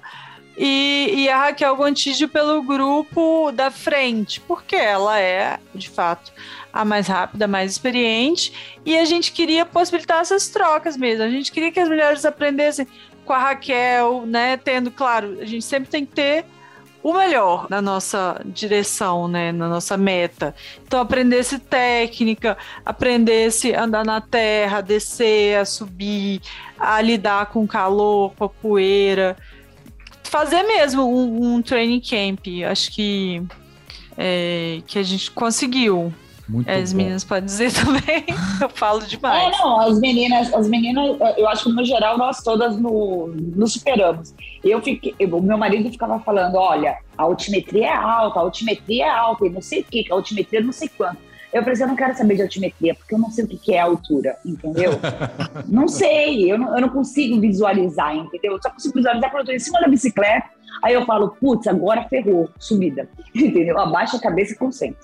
[0.58, 6.34] e, e, a Raquel Gontijo pelo grupo da frente, porque ela é, de fato,
[6.74, 11.24] a mais rápida, mais experiente, e a gente queria possibilitar essas trocas mesmo.
[11.24, 12.88] A gente queria que as mulheres aprendessem
[13.28, 14.58] com a Raquel, né?
[14.58, 16.46] Tendo, claro, a gente sempre tem que ter
[17.04, 20.56] o melhor na nossa direção, né, na nossa meta.
[20.86, 26.42] Então, aprendesse técnica, aprendesse a andar na terra, descer, a subir,
[26.78, 29.38] a lidar com calor, com a poeira.
[30.24, 32.46] Fazer mesmo um, um training camp.
[32.70, 33.42] Acho que,
[34.18, 36.14] é, que a gente conseguiu.
[36.48, 36.98] Muito As bom.
[36.98, 38.26] meninas podem dizer também.
[38.62, 39.58] Eu falo É, demais.
[39.58, 44.34] não, as meninas, as meninas, eu acho que no geral nós todas no, nos superamos.
[44.64, 49.10] Eu fiquei, o meu marido ficava falando, olha, a altimetria é alta, a altimetria é
[49.10, 51.18] alta, e não sei o que, a altimetria não sei quanto.
[51.54, 53.58] Eu falei assim, eu não quero saber de altimetria, porque eu não sei o que
[53.58, 54.92] que é altura, entendeu?
[55.68, 58.54] não sei, eu não, eu não consigo visualizar, entendeu?
[58.54, 60.48] Eu só consigo visualizar quando eu tô em cima da bicicleta,
[60.84, 63.80] aí eu falo, putz, agora ferrou, subida, entendeu?
[63.80, 64.98] Abaixa a cabeça e concentra.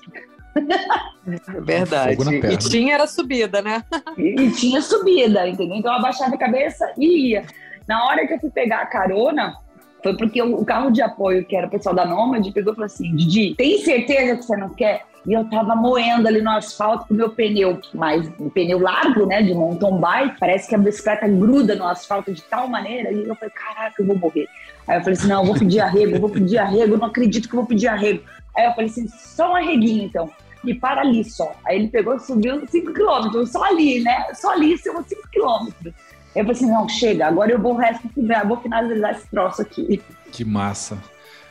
[0.56, 2.18] É verdade.
[2.52, 3.82] E tinha era subida, né?
[4.16, 5.76] E, e tinha subida, entendeu?
[5.76, 7.44] Então eu abaixava a cabeça e ia.
[7.86, 9.56] Na hora que eu fui pegar a carona,
[10.02, 12.76] foi porque o, o carro de apoio, que era o pessoal da Nômade, pegou e
[12.76, 15.04] falou assim: Didi, tem certeza que você não quer?
[15.26, 19.24] E eu tava moendo ali no asfalto com o meu pneu, mas um pneu largo,
[19.24, 23.26] né, de mountain bike, parece que a bicicleta gruda no asfalto de tal maneira, e
[23.26, 24.46] eu falei, caraca, eu vou morrer.
[24.86, 27.06] Aí eu falei assim, não, eu vou pedir arrego, eu vou pedir arrego, eu não
[27.06, 28.22] acredito que eu vou pedir arrego.
[28.54, 30.30] Aí eu falei assim, só um arreguinho então,
[30.64, 31.54] e para ali só.
[31.66, 35.92] Aí ele pegou e subiu 5 quilômetros, só ali, né, só ali, são 5 quilômetros.
[36.34, 38.08] Eu falei assim, não, chega, agora eu vou resto,
[38.46, 40.02] vou finalizar esse troço aqui.
[40.32, 40.98] Que massa.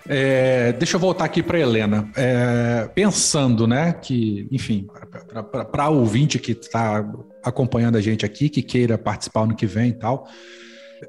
[0.07, 2.09] É, deixa eu voltar aqui para Helena.
[2.15, 4.87] É, pensando, né, que, enfim,
[5.71, 7.09] para ouvinte que está
[7.41, 10.27] acompanhando a gente aqui, que queira participar ano que vem e tal,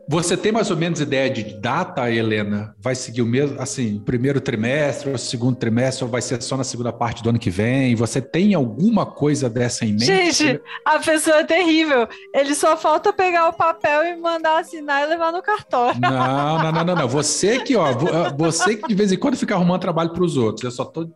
[0.08, 2.74] você tem mais ou menos ideia de data, Helena?
[2.78, 6.64] Vai seguir o mesmo, assim, primeiro trimestre ou segundo trimestre, ou vai ser só na
[6.64, 7.94] segunda parte do ano que vem?
[7.94, 10.04] Você tem alguma coisa dessa em mente?
[10.06, 12.08] Gente, a pessoa é terrível.
[12.34, 16.00] Ele só falta pegar o papel e mandar assinar e levar no cartório.
[16.00, 17.08] Não, não, não, não, não.
[17.08, 20.36] Você que, ó, vo- você que de vez em quando fica arrumando trabalho para os
[20.36, 20.64] outros.
[20.64, 21.08] Eu só tô.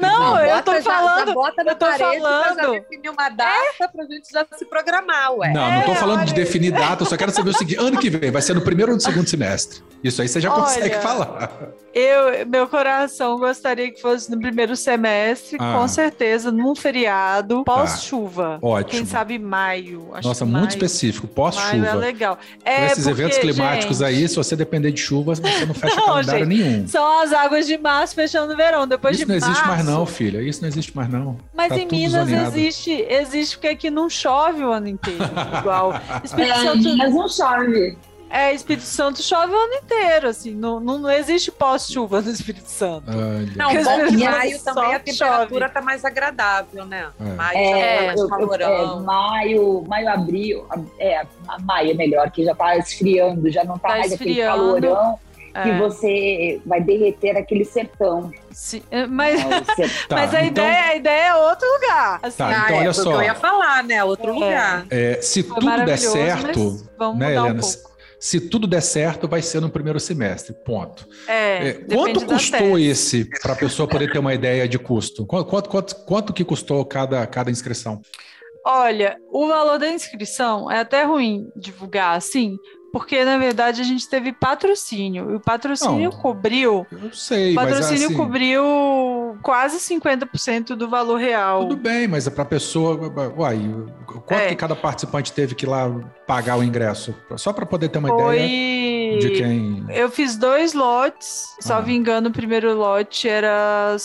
[0.00, 2.72] Não, eu tô Bota falando, já bota na eu tô parede pra já falando.
[2.72, 5.52] definir uma data pra gente já se programar, ué.
[5.52, 7.78] Não, não tô É, falando de olha- definir data, eu só quero saber o seguinte:
[7.78, 9.82] ano que vem, vai ser no primeiro ou no segundo semestre?
[10.02, 11.52] Isso aí você já consegue Olha, falar.
[11.92, 15.74] Eu, meu coração gostaria que fosse no primeiro semestre, Ah.
[15.78, 18.58] com certeza, num feriado, pós-chuva.
[18.62, 18.90] Ótimo.
[18.90, 20.08] Quem sabe maio.
[20.14, 21.94] Acho Nossa, que muito maio, específico, Maio é pós-chuva.
[21.96, 22.36] legal.
[22.36, 25.74] Com É esses porque, eventos climáticos gente, aí, se você depender de chuva, você não
[25.74, 26.88] fecha Não, calendário gente, nenhum.
[26.88, 28.86] São as águas de março fechando o verão.
[28.86, 30.40] Depois Isso de não existe mais, março- não, filha.
[30.40, 31.36] Isso não existe mais, não.
[31.54, 32.56] Mas Tá em Minas zoneado.
[32.56, 35.24] existe, existe porque aqui não chove o ano inteiro.
[35.58, 35.92] Igual.
[36.24, 37.98] Espírito É, Santo, Minas não chove.
[38.30, 40.54] É, Espírito Santo chove o ano inteiro, assim.
[40.54, 43.04] Não, não, não existe pós-chuva no Espírito Santo.
[43.08, 43.52] Olha.
[43.56, 45.74] Não, Porque bom que maio também a temperatura chove.
[45.74, 47.08] tá mais agradável, né?
[47.20, 47.24] É.
[47.34, 49.00] Maio É, já tá mais eu- calorão.
[49.00, 50.66] é, maio, maio, abril,
[50.98, 51.22] é,
[51.64, 54.58] maio é melhor, que já tá esfriando, já não tá, Tá mais aquele esfriando.
[54.58, 55.18] calorão
[55.52, 58.30] que É, você vai derreter aquele sertão.
[58.52, 59.42] sim, é, mas,
[60.06, 62.20] Tá, mas a, então- ideia, a ideia é outro lugar.
[62.22, 63.12] Assim, Tá, Ah, então é, olha foi o só.
[63.14, 64.04] eu ia falar, né?
[64.04, 64.86] Outro lugar.
[64.88, 67.60] É, se foi tudo der certo, vamos né, mudar um Helena?
[67.60, 67.89] pouco.
[68.20, 70.52] Se tudo der certo, vai ser no primeiro semestre.
[70.52, 71.08] Ponto.
[71.26, 75.24] É, É, quanto custou esse para a pessoa poder ter uma ideia de custo?
[75.24, 78.00] Quanto, quanto, quanto, quanto que custou cada, cada inscrição?
[78.64, 82.56] Olha, o valor da inscrição é até ruim divulgar assim,
[82.92, 85.30] porque na verdade a gente teve patrocínio.
[85.30, 86.86] E o patrocínio Não, cobriu.
[86.90, 91.60] Eu sei, O mas patrocínio assim, cobriu quase 50% do valor real.
[91.68, 92.98] tudo bem, mas é para a pessoa.
[93.36, 93.58] Uai,
[94.06, 94.48] quanto É.
[94.48, 95.88] que cada participante teve que ir lá
[96.26, 97.14] pagar o ingresso?
[97.36, 98.36] Só para poder ter uma Foi.
[98.36, 99.84] ideia de quem.
[99.88, 101.62] Eu fiz dois lotes, Ah.
[101.62, 103.96] salvo engano, o primeiro lote era.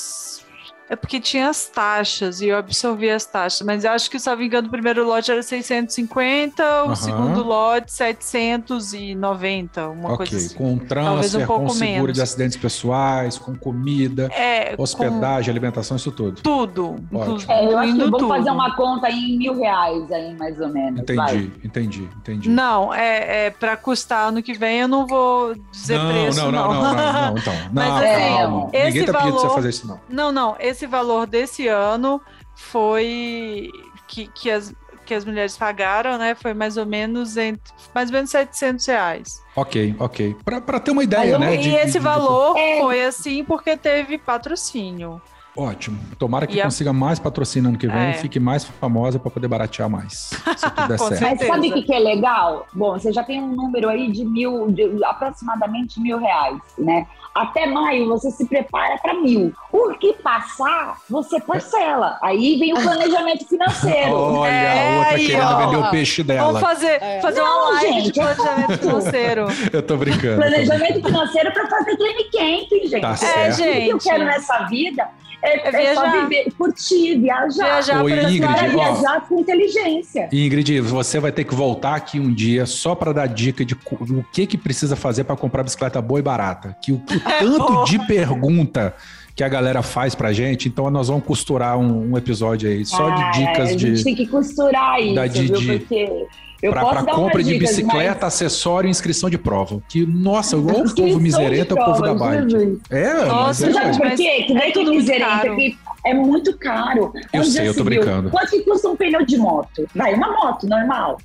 [0.87, 4.43] É porque tinha as taxas e eu absorvi as taxas, mas eu acho que, salvo
[4.43, 6.95] engano, o primeiro lote era 650, o Aham.
[6.95, 10.55] segundo lote 790, uma Ok, coisa assim.
[10.55, 12.13] com Talvez um transfer, pouco com seguro menos.
[12.15, 16.41] de acidentes pessoais, com comida, É, com hospedagem, alimentação, isso tudo.
[16.41, 17.51] tudo, Ótimo.
[17.51, 20.69] É, eu acho que vamos fazer uma conta aí em mil reais, aí, mais ou
[20.69, 21.01] menos.
[21.15, 21.35] vai.
[21.35, 22.49] Entendi, entendi, entendi.
[22.49, 26.51] Não, é, é para custar ano que vem, eu não vou dizer não, preço, não,
[26.51, 27.55] não, não, não, não, então.
[27.73, 28.69] Mas, Não, assim, calma.
[28.71, 29.99] esse Ninguém tá pedindo pra você valor- fazer isso, não.
[30.09, 30.55] Não, não.
[30.75, 32.21] Esse valor desse ano
[32.53, 33.69] foi
[34.09, 34.73] que, que, as,
[35.05, 36.35] que as mulheres pagaram, né?
[36.35, 39.41] Foi mais ou menos entre mais ou menos 700 reais.
[39.55, 40.35] Ok, ok.
[40.43, 41.55] Pra ter uma ideia, né?
[41.55, 42.81] e de- esse de- de- valor É.
[42.81, 45.21] foi assim porque teve patrocínio.
[45.57, 45.97] Ótimo.
[46.19, 48.11] Tomara que E a- consiga mais patrocínio ano que vem É.
[48.11, 50.13] e fique mais famosa para poder baratear mais.
[50.13, 50.43] Se tudo
[50.97, 50.97] certo.
[51.15, 51.21] certeza.
[51.29, 52.67] Mas sabe o que, que é legal?
[52.73, 57.07] Bom, você já tem um número aí de mil, de aproximadamente mil reais, né?
[57.33, 59.53] Até maio você se prepara para mil.
[59.71, 62.17] O que passar, você parcela.
[62.23, 64.11] Aí vem o planejamento financeiro.
[64.15, 65.57] Olha, É, a outra aí, querendo ó.
[65.65, 66.59] vender o peixe Vamos dela.
[66.61, 67.19] fazer, É.
[67.21, 69.45] fazer Não, uma live gente, de planejamento financeiro.
[69.73, 70.35] Eu tô brincando.
[70.37, 73.01] Planejamento financeiro para fazer training camp, gente.
[73.01, 73.55] Tá É, certo.
[73.57, 74.03] Tudo que eu gente.
[74.03, 75.09] quero nessa vida
[75.45, 76.27] é, É é só viajar.
[76.27, 77.63] viver, curtir, viajar.
[77.65, 80.29] Viajar pra Ingrid, viajar com inteligência.
[80.31, 84.23] Ingrid, você vai ter que voltar aqui um dia só para dar dica de o
[84.31, 86.75] que que precisa fazer para comprar bicicleta boa e barata.
[86.81, 86.99] Que o, o
[87.39, 88.93] tanto de pergunta
[89.35, 93.09] que a galera faz pra gente, então nós vamos costurar um, um episódio aí só
[93.09, 95.79] Ah, de dicas A gente de tem que costurar isso, da viu?
[95.79, 96.25] Porque
[96.61, 99.81] para compra de dicas, bicicleta, acessório e inscrição de prova.
[99.89, 102.49] Que nossa, mas- o povo miserento é o povo da bike.
[102.49, 102.79] Jesus.
[102.89, 104.43] É, mas Nossa, é, Sabe gente, por mas quê?
[104.47, 105.53] Que não é é que é muito miserento, caro.
[105.53, 107.13] é que é muito caro.
[107.33, 107.85] Eu Onde sei, eu tô viu?
[107.85, 108.29] brincando.
[108.29, 109.87] Quanto que custa um pneu de moto?
[109.95, 111.17] Vai, uma moto normal.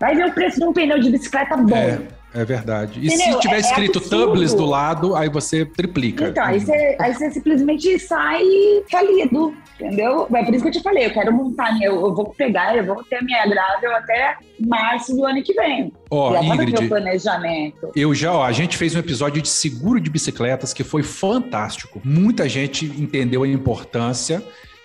[0.00, 1.74] Vai ver o preço de um pneu de bicicleta bom.
[1.76, 2.00] É,
[2.34, 3.00] é verdade.
[3.00, 3.34] E Entendeu?
[3.34, 4.26] se tiver É- é escrito absurdo.
[4.26, 6.28] Tubeless do lado, aí você triplica.
[6.28, 8.42] Então, aí você, aí você simplesmente sai
[8.90, 10.26] falido, entendeu?
[10.34, 12.76] É por isso que eu te falei, eu quero montar, minha- eu, eu vou pegar,
[12.76, 15.92] eu vou ter a minha grável até março do ano que vem.
[16.10, 17.90] Ó, tá no meu Ingrid, planejamento.
[17.94, 22.00] Eu já, ó, a gente fez um episódio de seguro de bicicletas que foi fantástico.
[22.04, 24.42] Muita gente entendeu a importância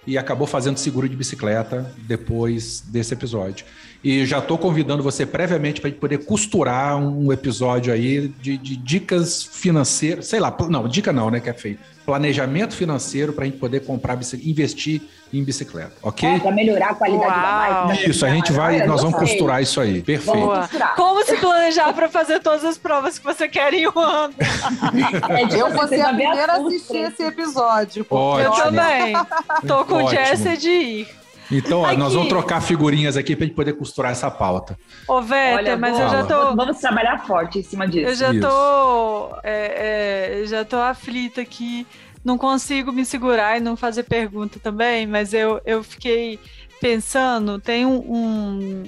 [0.07, 3.65] e acabou fazendo seguro de bicicleta depois desse episódio.
[4.01, 9.43] E já estou convidando você previamente para poder costurar um episódio aí de, de dicas
[9.43, 11.77] financeiras, sei lá, não, dica não, né, que é feio.
[12.05, 15.01] Planejamento financeiro para a gente poder comprar, bicicleta, investir
[15.33, 16.27] em bicicleta, ok?
[16.27, 17.41] É, pra melhorar a qualidade Uau.
[17.41, 18.09] da bike.
[18.09, 20.01] Isso, a gente vai, nós vamos costurar isso aí.
[20.01, 20.39] Perfeito.
[20.39, 20.61] Boa.
[20.61, 20.95] costurar.
[20.95, 24.33] Como se planejar para fazer todas as provas que você quer em um ano?
[25.29, 28.05] É, tipo, Eu vou ser a primeira a assistir esse episódio.
[28.09, 28.55] Ótimo.
[28.55, 29.13] Eu também.
[29.67, 30.09] Tô com Ótimo.
[30.09, 31.18] Jesse de ir.
[31.51, 34.77] Então, ó, nós vamos trocar figurinhas aqui para a gente poder costurar essa pauta.
[35.07, 36.47] Ô, Olha, mas eu já boa.
[36.47, 36.55] tô.
[36.55, 38.07] Vamos trabalhar forte em cima disso.
[38.09, 38.41] Eu já Isso.
[38.41, 39.35] tô.
[39.43, 41.87] é, é, já tô aflita aqui.
[42.23, 46.37] Não consigo me segurar e não fazer pergunta também, mas eu, eu fiquei
[46.79, 48.83] pensando, tem um, um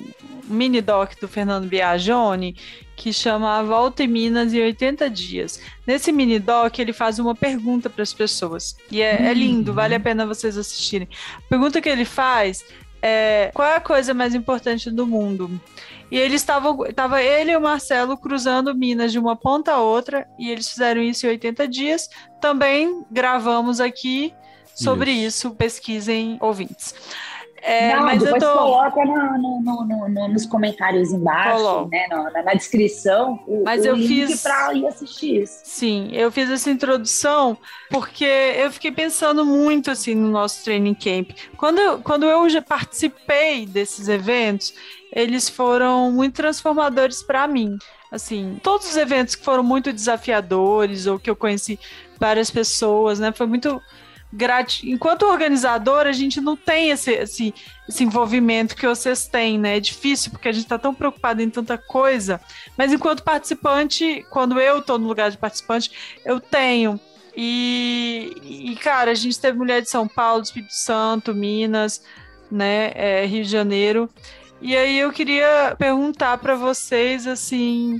[0.45, 2.55] mini doc do Fernando Biagione
[2.95, 5.59] que chama A Volta em Minas em 80 Dias.
[5.87, 8.75] Nesse mini doc, ele faz uma pergunta para as pessoas.
[8.91, 11.07] E é, é lindo, vale a pena vocês assistirem.
[11.37, 12.63] A pergunta que ele faz
[13.01, 15.59] é: qual é a coisa mais importante do mundo?
[16.11, 20.27] E eles estavam, tava ele e o Marcelo cruzando Minas de uma ponta a outra,
[20.37, 22.09] e eles fizeram isso em 80 dias.
[22.41, 24.33] Também gravamos aqui
[24.75, 26.93] sobre isso, pesquisem ouvintes.
[27.63, 28.53] É, Não, mas eu tô.
[28.53, 33.83] coloca no- no- no- no- no- nos comentários embaixo, né, na, na- descrição, o, Mas
[33.83, 35.59] o eu link fiz- pra ir assistir isso.
[35.63, 37.55] Sim, eu fiz essa introdução
[37.89, 41.29] porque eu fiquei pensando muito assim no nosso training camp.
[41.55, 44.73] Quando eu, quando eu já participei desses eventos,
[45.13, 47.77] eles foram muito transformadores para mim.
[48.11, 51.79] Assim, todos os eventos que foram muito desafiadores ou que eu conheci
[52.19, 53.31] várias pessoas, né?
[53.31, 53.81] Foi muito
[54.31, 54.89] grati...
[54.89, 57.53] Enquanto organizador, a gente não tem esse, esse,
[57.87, 59.77] esse envolvimento que vocês têm, né?
[59.77, 62.39] É difícil porque a gente está tão preocupado em tanta coisa.
[62.77, 65.91] Mas enquanto participante, quando eu estou no lugar de participante,
[66.25, 66.99] eu tenho.
[67.35, 72.03] E, e, cara, a gente teve mulher de São Paulo, Espírito Santo, Minas,
[72.51, 74.09] né, é, Rio de Janeiro.
[74.61, 77.99] E aí eu queria perguntar para vocês, assim,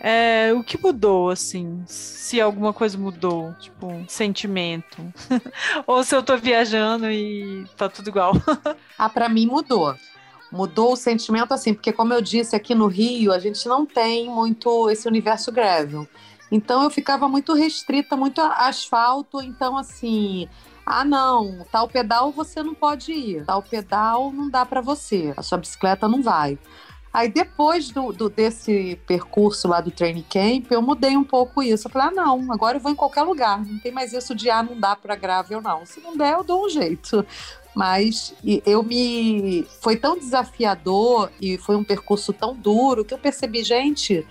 [0.00, 5.12] é, o que mudou, assim, se alguma coisa mudou, tipo, um sentimento.
[5.86, 8.32] Ou se eu tô viajando e tá tudo igual.
[8.96, 9.94] Ah, para mim mudou.
[10.52, 14.30] Mudou o sentimento assim, porque como eu disse aqui no Rio, a gente não tem
[14.30, 16.06] muito esse universo gravel.
[16.50, 20.48] Então eu ficava muito restrita, muito asfalto, então assim,
[20.86, 25.42] ah não, tal pedal você não pode ir, tal pedal não dá para você, a
[25.42, 26.56] sua bicicleta não vai.
[27.14, 31.86] Aí depois do, do- desse percurso lá do training camp, eu mudei um pouco isso.
[31.86, 34.50] Eu falei, ah não, agora eu vou em qualquer lugar, não tem mais isso de
[34.50, 35.86] ah, não dá para gravel não.
[35.86, 37.24] Se não der, eu dou um jeito.
[37.72, 38.34] Mas
[38.66, 39.64] eu me.
[39.80, 44.26] Foi tão desafiador e foi um percurso tão duro que eu percebi, gente,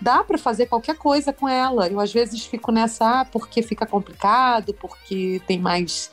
[0.00, 1.88] dá para fazer qualquer coisa com ela.
[1.88, 6.10] Eu às vezes fico nessa, ah, porque fica complicado, porque tem mais.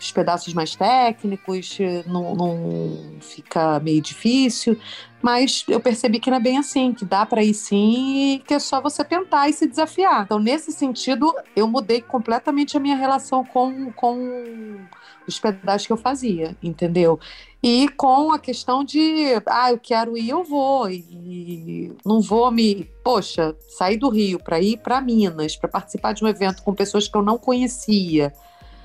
[0.00, 4.78] Os pedaços mais técnicos, não, não fica meio difícil,
[5.20, 8.54] mas eu percebi que não é bem assim, que dá para ir sim e que
[8.54, 10.24] é só você tentar e se desafiar.
[10.24, 14.78] Então, nesse sentido, eu mudei completamente a minha relação com, com
[15.26, 17.20] os pedais que eu fazia, entendeu?
[17.62, 22.90] E com a questão de, ah, eu quero ir, eu vou, e não vou me,
[23.04, 27.06] poxa, sair do Rio para ir para Minas, para participar de um evento com pessoas
[27.06, 28.32] que eu não conhecia.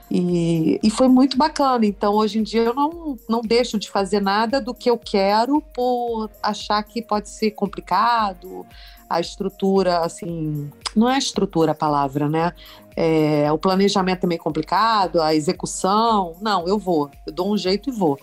[0.10, 1.86] E, e foi muito bacana.
[1.86, 5.62] Então, hoje em dia, eu não, não deixo de fazer nada do que eu quero
[5.74, 8.66] por achar que pode ser complicado,
[9.10, 12.54] a estrutura, assim, não é estrutura a palavra, né?
[12.96, 16.36] É, o planejamento é meio complicado, a execução.
[16.42, 18.18] Não, eu vou, eu dou um jeito e vou.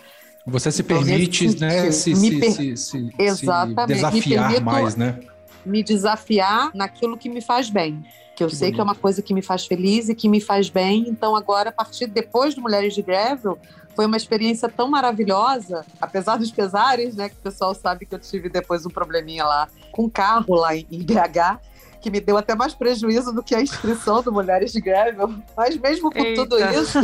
[0.46, 2.52] Você se então, permite, né, se, me per...
[2.52, 3.80] se, se, Exatamente.
[3.80, 5.20] se desafiar mais, né?
[5.64, 8.04] Me desafiar naquilo que me faz bem.
[8.34, 8.74] Que eu que sei bonito.
[8.76, 11.04] que é uma coisa que me faz feliz e que me faz bem.
[11.08, 13.58] Então, agora, a partir depois do Mulheres de Gravel,
[13.94, 17.28] foi uma experiência tão maravilhosa, apesar dos pesares, né?
[17.28, 20.84] Que o pessoal sabe que eu tive depois um probleminha lá com carro lá em
[20.88, 21.60] BH,
[22.00, 25.34] que me deu até mais prejuízo do que a inscrição do Mulheres de Gravel.
[25.56, 26.42] Mas mesmo com Eita.
[26.42, 26.98] tudo isso,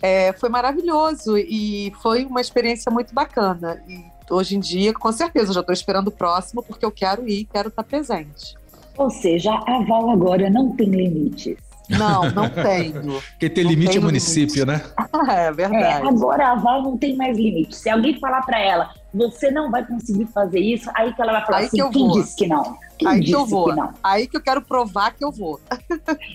[0.00, 3.82] é, foi maravilhoso e foi uma experiência muito bacana.
[3.86, 7.44] E hoje em dia, com certeza, já estou esperando o próximo, porque eu quero ir,
[7.44, 8.56] quero estar presente.
[8.96, 11.56] Ou seja, a Val agora não tem limites.
[11.88, 13.22] Não, não tenho.
[13.32, 14.84] Porque tem limite é município, limite.
[14.84, 14.92] né?
[15.32, 15.84] é verdade.
[15.84, 17.74] É, agora a Val não tem mais limite.
[17.74, 21.44] Se alguém falar para ela, você não vai conseguir fazer isso, aí que ela vai
[21.44, 22.20] falar aí assim, que eu quem vou.
[22.20, 22.78] disse que não?
[22.98, 23.72] Quem aí que eu vou.
[23.72, 25.60] Que aí que eu quero provar que eu vou.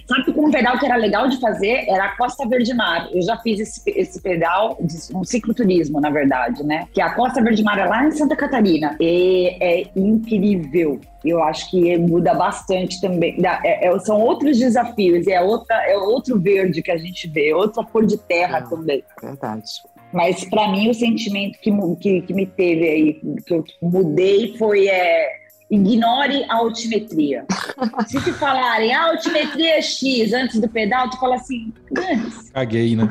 [0.07, 3.09] Sabe que um pedal que era legal de fazer era a Costa Verde Mar.
[3.11, 4.77] Eu já fiz esse, esse pedal,
[5.13, 6.87] um cicloturismo, na verdade, né?
[6.93, 8.95] Que a Costa Verde Mar é lá em Santa Catarina.
[8.99, 10.99] E é incrível.
[11.23, 13.37] Eu acho que muda bastante também.
[13.63, 17.83] É, é, são outros desafios, é, outra, é outro verde que a gente vê, outra
[17.83, 19.03] cor de terra é, também.
[19.21, 19.83] Verdade.
[20.13, 23.13] Mas para mim o sentimento que, que, que, me teve aí,
[23.45, 27.45] que eu mudei, foi é, ignore a altimetria.
[28.07, 32.51] Se te falarem a altimetria é X antes do pedal, tu fala assim, antes.
[32.51, 33.09] Caguei, né?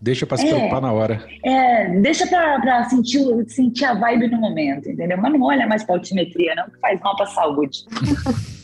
[0.00, 1.26] Deixa para se é, preocupar na hora.
[1.44, 5.18] É, deixa para sentir, sentir a vibe no momento, entendeu?
[5.18, 7.84] Mas não olha mais para altimetria, não, que faz mal para a saúde.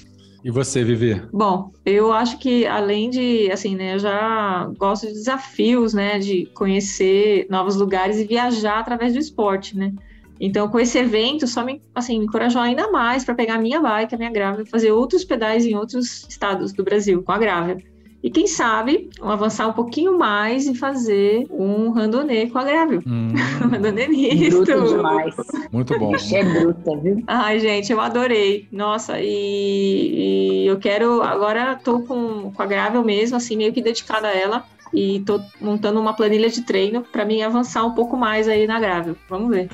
[0.44, 1.22] E você, Vivi?
[1.32, 6.44] Bom, eu acho que além de, assim, né, eu já gosto de desafios, né, de
[6.54, 9.94] conhecer novos lugares e viajar através do esporte, né?
[10.38, 13.80] Então, com esse evento, só me, assim, me encorajou ainda mais para pegar a minha
[13.80, 17.82] bike, a minha grávida, fazer outros pedais em outros estados do Brasil com a grávida.
[18.24, 23.02] E quem sabe avançar um pouquinho mais e fazer um randonê com a Gravel.
[23.06, 23.34] Hum.
[23.62, 24.64] um randonê misto.
[24.64, 25.34] Bruto demais.
[25.70, 26.14] Muito bom.
[26.32, 27.22] É bruta, viu?
[27.26, 28.66] Ai, gente, eu adorei.
[28.72, 31.20] Nossa, e, e eu quero.
[31.20, 34.64] Agora tô com, com a Gravel mesmo, assim, meio que dedicada a ela.
[34.94, 38.80] E tô montando uma planilha de treino para mim avançar um pouco mais aí na
[38.80, 39.16] Gravel.
[39.28, 39.68] Vamos ver.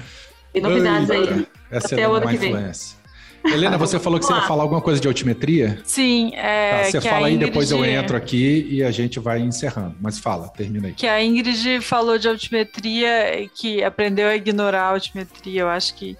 [0.52, 1.46] Tem novidades aí.
[1.70, 2.50] Essa Até é o ano que vem.
[2.50, 2.99] Influência.
[3.44, 5.80] Helena, você falou que você ia falar alguma coisa de altimetria?
[5.84, 6.32] Sim.
[6.34, 7.50] É, tá, você fala aí, Ingrid...
[7.50, 9.96] depois eu entro aqui e a gente vai encerrando.
[10.00, 10.94] Mas fala, termina aí.
[10.94, 15.62] Que a Ingrid falou de altimetria, que aprendeu a ignorar a altimetria.
[15.62, 16.16] Eu acho que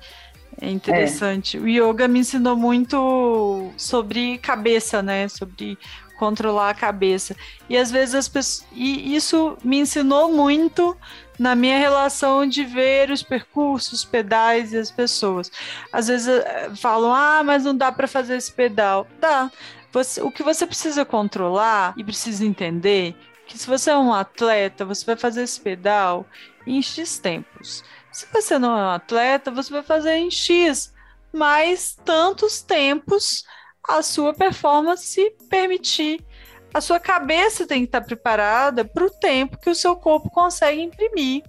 [0.61, 1.57] é interessante.
[1.57, 1.61] É.
[1.61, 5.29] O yoga me ensinou muito sobre cabeça, né?
[5.29, 5.79] Sobre
[6.21, 7.35] controlar a cabeça.
[7.67, 8.69] E às vezes as pessoas.
[8.73, 10.95] E isso me ensinou muito
[11.39, 15.51] na minha relação de ver os percursos, os pedais e as pessoas.
[15.91, 19.07] Às vezes eh, falam, ah, mas não dá para fazer esse pedal.
[19.19, 19.51] Dá.
[19.91, 23.17] Você, o que você precisa controlar e precisa entender
[23.47, 26.27] que se você é um atleta, você vai fazer esse pedal
[26.67, 27.83] em X tempos.
[28.13, 30.93] Se você não é um atleta, você vai fazer em X,
[31.33, 33.45] mais tantos tempos
[33.89, 36.25] a sua performance permitir
[36.73, 40.81] a sua cabeça tem que estar preparada para o tempo que o seu corpo consegue
[40.81, 41.43] imprimir.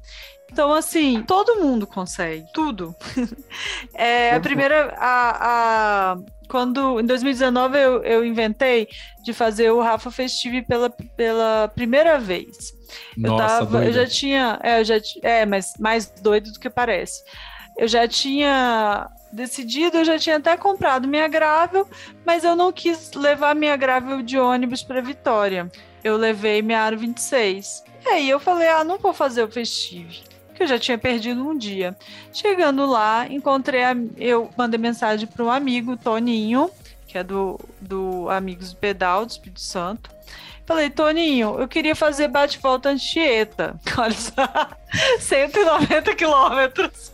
[0.52, 2.94] Então, assim, todo mundo consegue, tudo.
[3.94, 4.94] é, a primeira.
[4.98, 6.18] A, a,
[6.50, 8.90] quando em 2019 eu, eu inventei
[9.24, 12.74] de fazer o Rafa Festive pela, pela primeira vez.
[13.16, 14.60] Nossa, eu, tava, eu já tinha.
[14.62, 17.24] É, eu já, é, mas mais doido do que parece.
[17.78, 21.88] Eu já tinha decidido, eu já tinha até comprado minha Gravel,
[22.26, 25.72] mas eu não quis levar minha Gravel de ônibus para Vitória.
[26.04, 27.84] Eu levei minha Aro 26.
[28.06, 31.48] E aí eu falei: "Ah, não vou fazer o Festive" que eu já tinha perdido
[31.48, 31.98] um dia.
[32.32, 36.70] Chegando lá, encontrei a, eu mandei mensagem para um amigo, Toninho,
[37.08, 40.12] que é do, do Amigos do Pedal do Espírito Santo.
[40.66, 43.76] Falei, Toninho, eu queria fazer bate-volta Anchieta.
[43.98, 44.70] Olha só,
[45.20, 47.11] 190 quilômetros.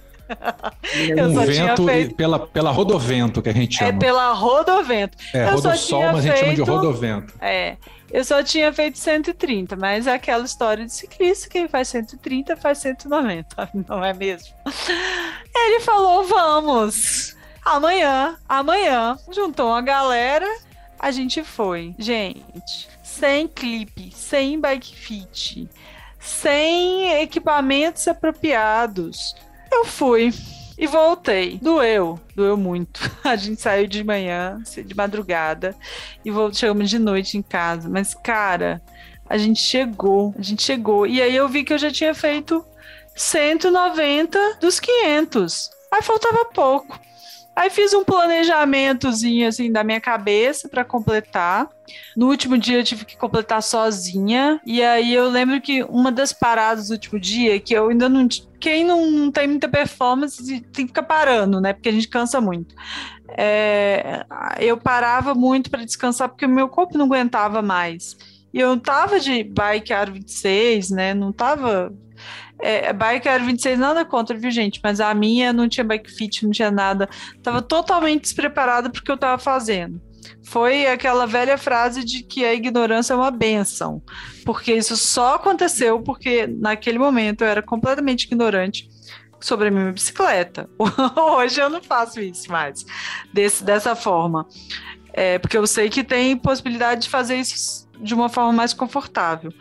[1.24, 2.16] Um vento feito...
[2.16, 3.98] pela, pela rodovento, que a gente é chama.
[3.98, 5.18] É pela rodovento.
[5.34, 6.34] É, eu rodossol, mas feito...
[6.34, 7.34] a gente chama de rodovento.
[7.42, 7.78] É,
[8.12, 12.78] eu só tinha feito 130, mas é aquela história de ciclista, quem faz 130 faz
[12.80, 14.54] 190, não é mesmo?
[15.54, 20.48] Ele falou, vamos, amanhã, amanhã, juntou uma galera,
[20.98, 21.94] a gente foi.
[22.00, 25.70] Gente, sem clipe, sem bike fit,
[26.18, 29.36] sem equipamentos apropriados,
[29.72, 30.34] eu fui.
[30.78, 31.58] E voltei.
[31.60, 33.00] Doeu, doeu muito.
[33.24, 35.76] A gente saiu de manhã, de madrugada,
[36.24, 37.90] e chegamos de noite em casa.
[37.90, 38.82] Mas, cara,
[39.30, 41.06] A gente chegou, a gente chegou.
[41.06, 42.64] E aí eu vi que eu já tinha feito
[43.16, 45.70] 190 dos 500.
[45.92, 47.00] Aí faltava pouco.
[47.58, 51.68] Aí fiz um planejamentozinho assim da minha cabeça para completar.
[52.16, 54.62] No último dia eu tive que completar sozinha.
[54.64, 58.28] E aí eu lembro que uma das paradas do último dia, que eu ainda não.
[58.60, 61.74] Quem não tem muita performance tem que ficar parando, né?
[61.74, 62.76] Porque a gente cansa muito.
[63.30, 64.24] É,
[64.60, 68.16] eu parava muito para descansar porque o meu corpo não aguentava mais.
[68.54, 71.16] E eu tava de bike Aro 26, né?
[71.16, 71.92] Não tava
[72.60, 74.80] é, bike Aero 26, nada contra, viu, gente?
[74.84, 77.08] Mas a minha não tinha bike fit, não tinha nada.
[77.44, 80.02] Tava totalmente despreparada porque eu tava fazendo.
[80.44, 84.02] Foi aquela velha frase de que a ignorância é uma benção.
[84.46, 88.90] Porque isso só aconteceu porque naquele momento eu era completamente ignorante
[89.40, 90.70] sobre a minha bicicleta.
[91.16, 92.86] Hoje eu não faço isso mais,
[93.34, 94.48] desse, dessa forma.
[95.14, 99.52] É, porque eu sei que tem possibilidade de fazer isso de uma forma mais confortável.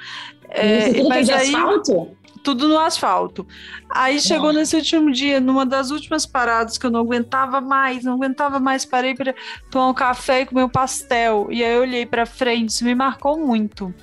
[0.49, 2.17] É, mas aí, asfalto?
[2.43, 3.47] Tudo no asfalto.
[3.89, 8.15] Aí chegou nesse último dia, numa das últimas paradas que eu não aguentava mais, não
[8.15, 9.35] aguentava mais, parei para
[9.71, 11.49] tomar um café e comer um pastel.
[11.51, 13.95] E aí eu olhei para frente, isso me marcou muito.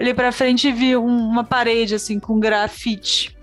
[0.00, 3.36] Olhei para frente e vi um, uma parede assim com grafite.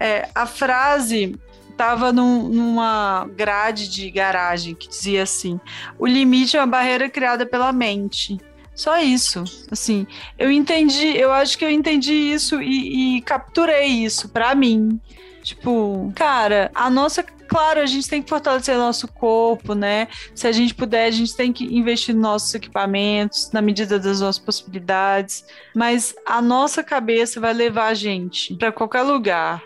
[0.00, 1.38] É, a frase
[1.70, 5.60] estava num, numa grade de garagem que dizia assim:
[5.98, 8.38] o limite é uma barreira criada pela mente.
[8.74, 9.44] Só isso.
[9.70, 10.06] Assim,
[10.38, 15.00] eu entendi, eu acho que eu entendi isso e, e capturei isso para mim.
[15.42, 17.22] Tipo, cara, a nossa.
[17.22, 20.08] Claro, a gente tem que fortalecer nosso corpo, né?
[20.34, 24.22] Se a gente puder, a gente tem que investir nos nossos equipamentos, na medida das
[24.22, 25.44] nossas possibilidades.
[25.74, 29.62] Mas a nossa cabeça vai levar a gente para qualquer lugar.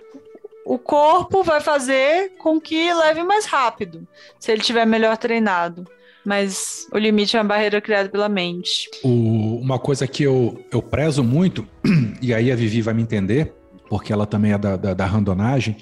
[0.65, 4.05] O corpo vai fazer com que leve mais rápido,
[4.41, 5.87] se ele tiver melhor treinado
[6.27, 8.91] mas o limite é uma barreira criada pela mente.
[9.03, 11.67] O, uma coisa que eu, eu prezo muito,
[12.21, 13.55] e aí a Vivi vai me entender,
[13.89, 15.77] porque ela também é da, da, da randonagem,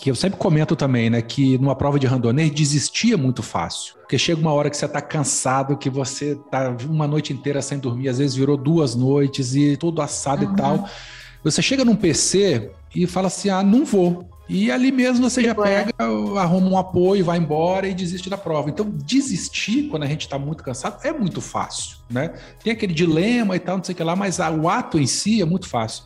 [0.00, 3.94] que eu sempre comento também, né, que numa prova de randonê desistia muito fácil.
[3.96, 7.78] Porque chega uma hora que você está cansado, que você tá uma noite inteira sem
[7.78, 10.52] dormir, às vezes virou duas noites e tudo assado uhum.
[10.52, 10.88] e tal.
[11.42, 14.28] Você chega num PC e fala assim: ah, não vou.
[14.48, 15.84] E ali mesmo você já tipo, é.
[15.84, 15.94] pega,
[16.40, 18.70] arruma um apoio, vai embora e desiste da prova.
[18.70, 22.32] Então, desistir quando a gente está muito cansado é muito fácil, né?
[22.62, 25.42] Tem aquele dilema e tal, não sei o que lá, mas o ato em si
[25.42, 26.04] é muito fácil.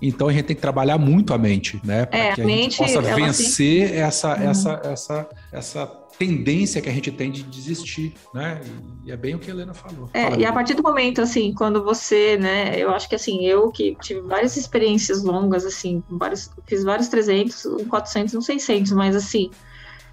[0.00, 2.06] Então a gente tem que trabalhar muito a mente, né?
[2.06, 4.50] Para é, que a, a mente, possa vencer essa, uhum.
[4.50, 8.60] essa, essa, essa tendência que a gente tem de desistir, né?
[9.06, 10.10] E é bem o que a Helena falou.
[10.12, 13.46] É, Fala, e a partir do momento, assim, quando você, né, eu acho que assim,
[13.46, 19.16] eu que tive várias experiências longas, assim, vários, fiz vários 300, 400, um 600, mas
[19.16, 19.50] assim,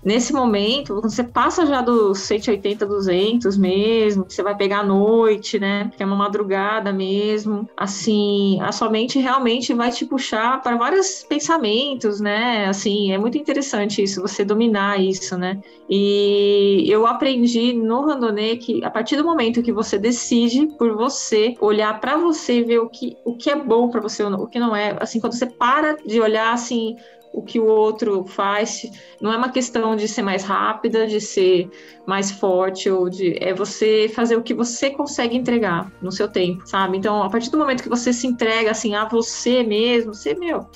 [0.03, 5.91] Nesse momento, você passa já dos 180, 200 mesmo, você vai pegar à noite, né?
[5.95, 7.67] Que é uma madrugada mesmo.
[7.75, 12.65] Assim, a sua mente realmente vai te puxar para vários pensamentos, né?
[12.67, 15.59] Assim, é muito interessante isso, você dominar isso, né?
[15.89, 21.55] E eu aprendi no randonê que a partir do momento que você decide por você,
[21.59, 24.75] olhar para você, ver o que, o que é bom para você, o que não
[24.75, 26.95] é, assim, quando você para de olhar assim
[27.33, 28.83] o que o outro faz.
[29.21, 31.69] Não é uma questão de ser mais rápida, de ser
[32.05, 33.37] mais forte, ou de.
[33.39, 36.97] É você fazer o que você consegue entregar no seu tempo, sabe?
[36.97, 40.67] Então, a partir do momento que você se entrega assim a você mesmo, você, meu.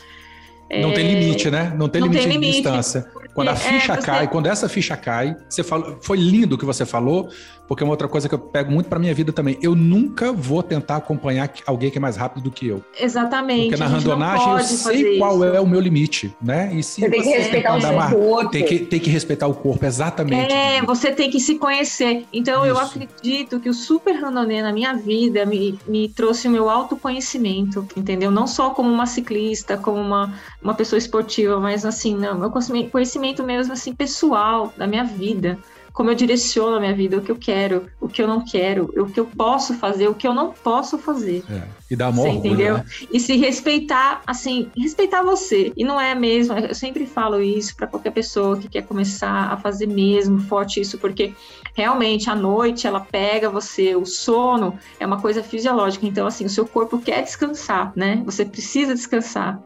[0.80, 0.94] Não é...
[0.94, 1.74] tem limite, né?
[1.78, 3.12] Não tem não limite tem de distância.
[3.34, 4.06] Quando a é, ficha é, você...
[4.06, 7.30] cai, quando essa ficha cai, você falou, foi lindo o que você falou,
[7.72, 9.58] porque é uma outra coisa que eu pego muito para minha vida também.
[9.62, 12.84] Eu nunca vou tentar acompanhar alguém que é mais rápido do que eu.
[13.00, 13.70] Exatamente.
[13.70, 15.46] Porque na randonagem eu sei qual isso.
[15.46, 16.70] é o meu limite, né?
[16.74, 18.52] E se você tem que respeitar o seu corpo.
[18.52, 20.52] Tem que, tem que respeitar o corpo, exatamente.
[20.52, 22.26] É, você tem que se conhecer.
[22.34, 22.76] Então isso.
[22.76, 27.88] eu acredito que o super randonê na minha vida me, me trouxe o meu autoconhecimento,
[27.96, 28.32] entendeu?
[28.32, 33.46] Não só como uma ciclista, como uma, uma pessoa esportiva, mas assim, não, meu conhecimento
[33.46, 35.58] mesmo assim pessoal da minha vida
[35.94, 38.92] como eu direciono a minha vida, o que eu quero, o que eu não quero,
[38.98, 41.44] o que eu posso fazer, o que eu não posso fazer.
[41.50, 41.64] É.
[41.90, 42.76] E dar amor, entendeu?
[42.76, 42.86] Né?
[43.12, 45.74] E se respeitar, assim, respeitar você.
[45.76, 49.58] E não é mesmo, eu sempre falo isso para qualquer pessoa que quer começar a
[49.58, 51.34] fazer mesmo forte isso, porque
[51.76, 56.50] realmente à noite ela pega você, o sono é uma coisa fisiológica, então assim, o
[56.50, 58.22] seu corpo quer descansar, né?
[58.26, 59.62] Você precisa descansar.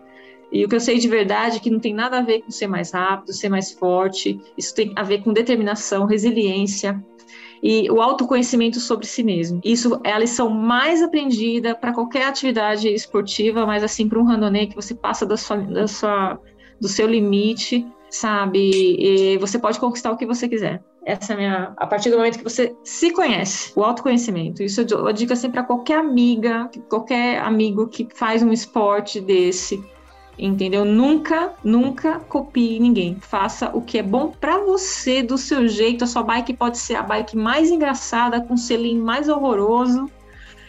[0.56, 2.50] E o que eu sei de verdade é que não tem nada a ver com
[2.50, 4.40] ser mais rápido, ser mais forte.
[4.58, 7.04] Isso tem a ver com determinação, resiliência
[7.62, 9.60] e o autoconhecimento sobre si mesmo.
[9.66, 14.68] Isso é a lição mais aprendida para qualquer atividade esportiva, mas assim para um randonê
[14.68, 16.40] que você passa da sua, da sua
[16.80, 18.96] do seu limite, sabe?
[18.98, 20.82] E você pode conquistar o que você quiser.
[21.06, 21.74] Essa é a minha.
[21.76, 24.64] A partir do momento que você se conhece, o autoconhecimento.
[24.64, 29.84] Isso eu digo assim para qualquer amiga, qualquer amigo que faz um esporte desse.
[30.38, 30.84] Entendeu?
[30.84, 33.18] Nunca, nunca copie ninguém.
[33.22, 36.04] Faça o que é bom para você, do seu jeito.
[36.04, 40.12] A sua bike pode ser a bike mais engraçada, com o selim mais horroroso,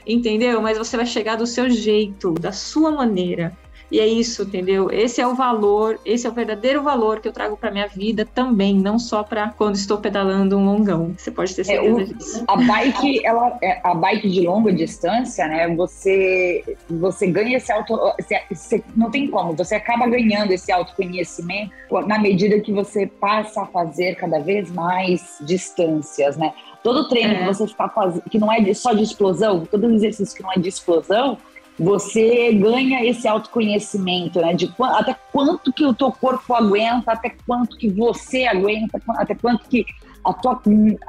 [0.07, 0.63] entendeu?
[0.63, 3.57] Mas você vai chegar do seu jeito, da sua maneira.
[3.91, 4.91] E é isso, entendeu?
[4.91, 8.27] Esse é o valor, esse é o verdadeiro valor que eu trago para minha vida
[8.35, 11.15] também, não só para quando estou pedalando um longão.
[11.17, 12.45] Você pode ter certeza o- disso.
[12.49, 15.69] A bike, ela, é- a bike de longa distância, né?
[15.77, 19.55] Você, você ganha esse auto, você, você- não tem como.
[19.57, 21.71] Você acaba ganhando esse autoconhecimento
[22.07, 26.53] na medida que você passa a fazer cada vez mais distâncias, né?
[26.83, 27.39] Todo treino É.
[27.39, 30.59] que você está fazendo, que não é só de explosão, todo exercício que não é
[30.59, 31.39] de explosão,
[31.79, 34.55] você ganha esse autoconhecimento, né?
[34.55, 39.69] De até quanto que o teu corpo aguenta, até quanto que você aguenta, até quanto
[39.69, 39.85] que
[40.25, 40.61] a tua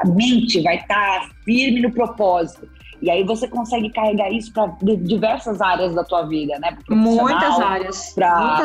[0.06, 2.68] mente vai estar firme no propósito.
[3.02, 6.76] E aí você consegue carregar isso para diversas áreas da tua vida, né?
[6.90, 7.68] Muitas áreas.
[7.68, 8.14] Áreas.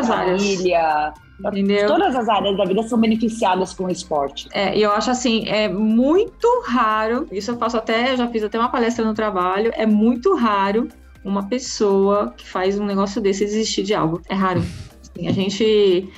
[0.09, 1.13] família.
[1.41, 1.87] Entendeu?
[1.87, 4.49] Todas as áreas da vida são beneficiadas com o esporte.
[4.53, 8.45] É, e eu acho assim, é muito raro, isso eu faço até, eu já fiz
[8.45, 10.89] até uma palestra no trabalho, é muito raro
[11.25, 14.21] uma pessoa que faz um negócio desse desistir de algo.
[14.29, 14.63] É raro.
[15.01, 16.09] Assim, a gente.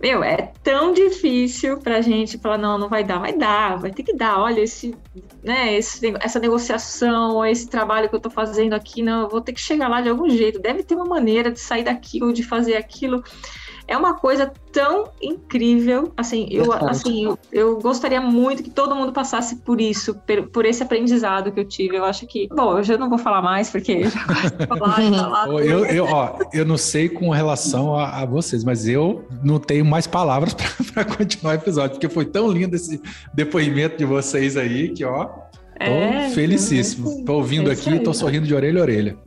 [0.00, 4.02] Meu, é tão difícil pra gente falar, não, não vai dar, vai dar, vai ter
[4.02, 4.40] que dar.
[4.40, 4.96] Olha, esse,
[5.44, 9.52] né, esse, essa negociação, esse trabalho que eu tô fazendo aqui, não, eu vou ter
[9.52, 10.58] que chegar lá de algum jeito.
[10.58, 13.22] Deve ter uma maneira de sair daquilo, de fazer aquilo.
[13.92, 16.90] É uma coisa tão incrível, assim, eu, Verdade.
[16.92, 21.52] assim, eu, eu gostaria muito que todo mundo passasse por isso, por, por esse aprendizado
[21.52, 21.96] que eu tive.
[21.98, 24.10] Eu acho que, bom, eu já não vou falar mais, porque já
[24.66, 29.26] falar, falar, Eu, eu, ó, eu não sei com relação a, a vocês, mas eu
[29.44, 30.54] não tenho mais palavras
[30.94, 32.98] para continuar o episódio, porque foi tão lindo esse
[33.34, 35.40] depoimento de vocês aí que, ó, tô
[35.78, 37.26] É, felicíssimo.
[37.26, 38.00] Tô ouvindo é aqui, aí.
[38.00, 39.18] tô sorrindo de orelha a orelha.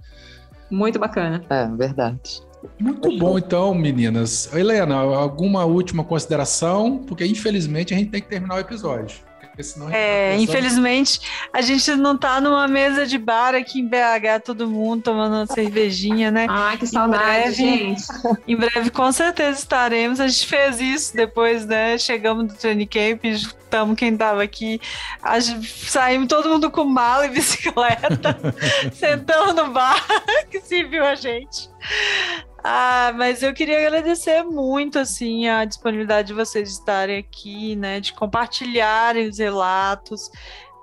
[0.72, 1.44] muito bacana.
[1.52, 2.42] É, verdade.
[2.80, 4.50] Muito bom, então, meninas.
[4.54, 6.98] Helena, alguma última consideração?
[7.08, 9.18] Porque, infelizmente, a gente tem que terminar o episódio.
[9.58, 11.22] Senão a É, tá pensando- infelizmente,
[11.54, 15.46] a gente não tá numa mesa de bar aqui em BH, todo mundo tomando uma
[15.48, 16.46] cervejinha, né?
[16.50, 17.56] Ai, que saudade, breve.
[17.56, 18.04] gente.
[18.46, 20.20] Em breve, com certeza, estaremos.
[20.20, 21.98] A gente fez isso depois, né?
[21.98, 24.78] Chegamos do training camp, juntamos quem tava aqui.
[25.24, 28.38] A gente- saímos todo mundo com mala e bicicleta,
[28.94, 30.06] sentamos no bar
[30.52, 31.70] que se viu a gente.
[32.68, 38.00] Ah, mas eu queria agradecer muito, assim, a disponibilidade de vocês estarem aqui, né?
[38.00, 40.32] De compartilharem os relatos.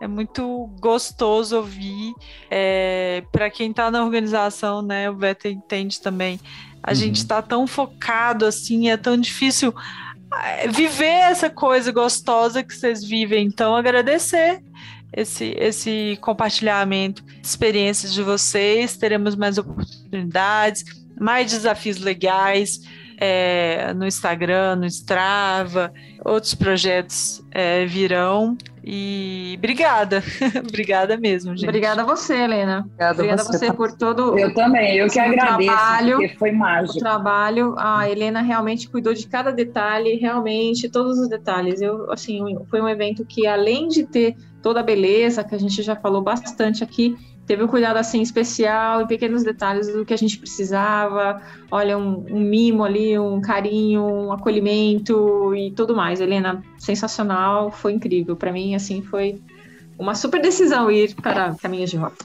[0.00, 2.14] É muito gostoso ouvir.
[2.48, 5.10] É, Para quem está na organização, né?
[5.10, 6.38] O Beto entende também.
[6.84, 6.94] A Uhum.
[6.94, 9.74] gente está tão focado assim, é tão difícil
[10.30, 13.44] ah, viver essa coisa gostosa que vocês vivem.
[13.44, 14.62] Então, agradecer
[15.12, 18.96] esse, esse compartilhamento de experiências de vocês.
[18.96, 20.84] Teremos mais oportunidades,
[21.18, 22.80] mais desafios legais
[23.24, 25.92] é, no Instagram, no Strava,
[26.24, 28.56] outros projetos é, virão.
[28.84, 30.24] E obrigada,
[30.66, 31.68] obrigada mesmo, gente.
[31.68, 32.80] Obrigada a você, Helena.
[32.80, 33.58] Obrigada, Obrigada a você.
[33.58, 36.16] você por todo Eu também, eu que agradeço, trabalho.
[36.18, 36.98] porque foi o mágico.
[36.98, 37.76] trabalho.
[37.78, 41.80] A Helena realmente cuidou de cada detalhe, realmente, todos os detalhes.
[41.80, 45.80] Eu, assim, foi um evento que, além de ter toda a beleza, que a gente
[45.80, 47.16] já falou bastante aqui,
[47.46, 51.40] teve um cuidado assim especial em pequenos detalhes do que a gente precisava.
[51.70, 56.20] Olha, um, um mimo ali, um carinho, um acolhimento e tudo mais.
[56.20, 58.36] Helena, sensacional, foi incrível.
[58.36, 59.40] Para mim, assim, foi
[59.98, 62.24] uma super decisão ir para Caminhos de Rota.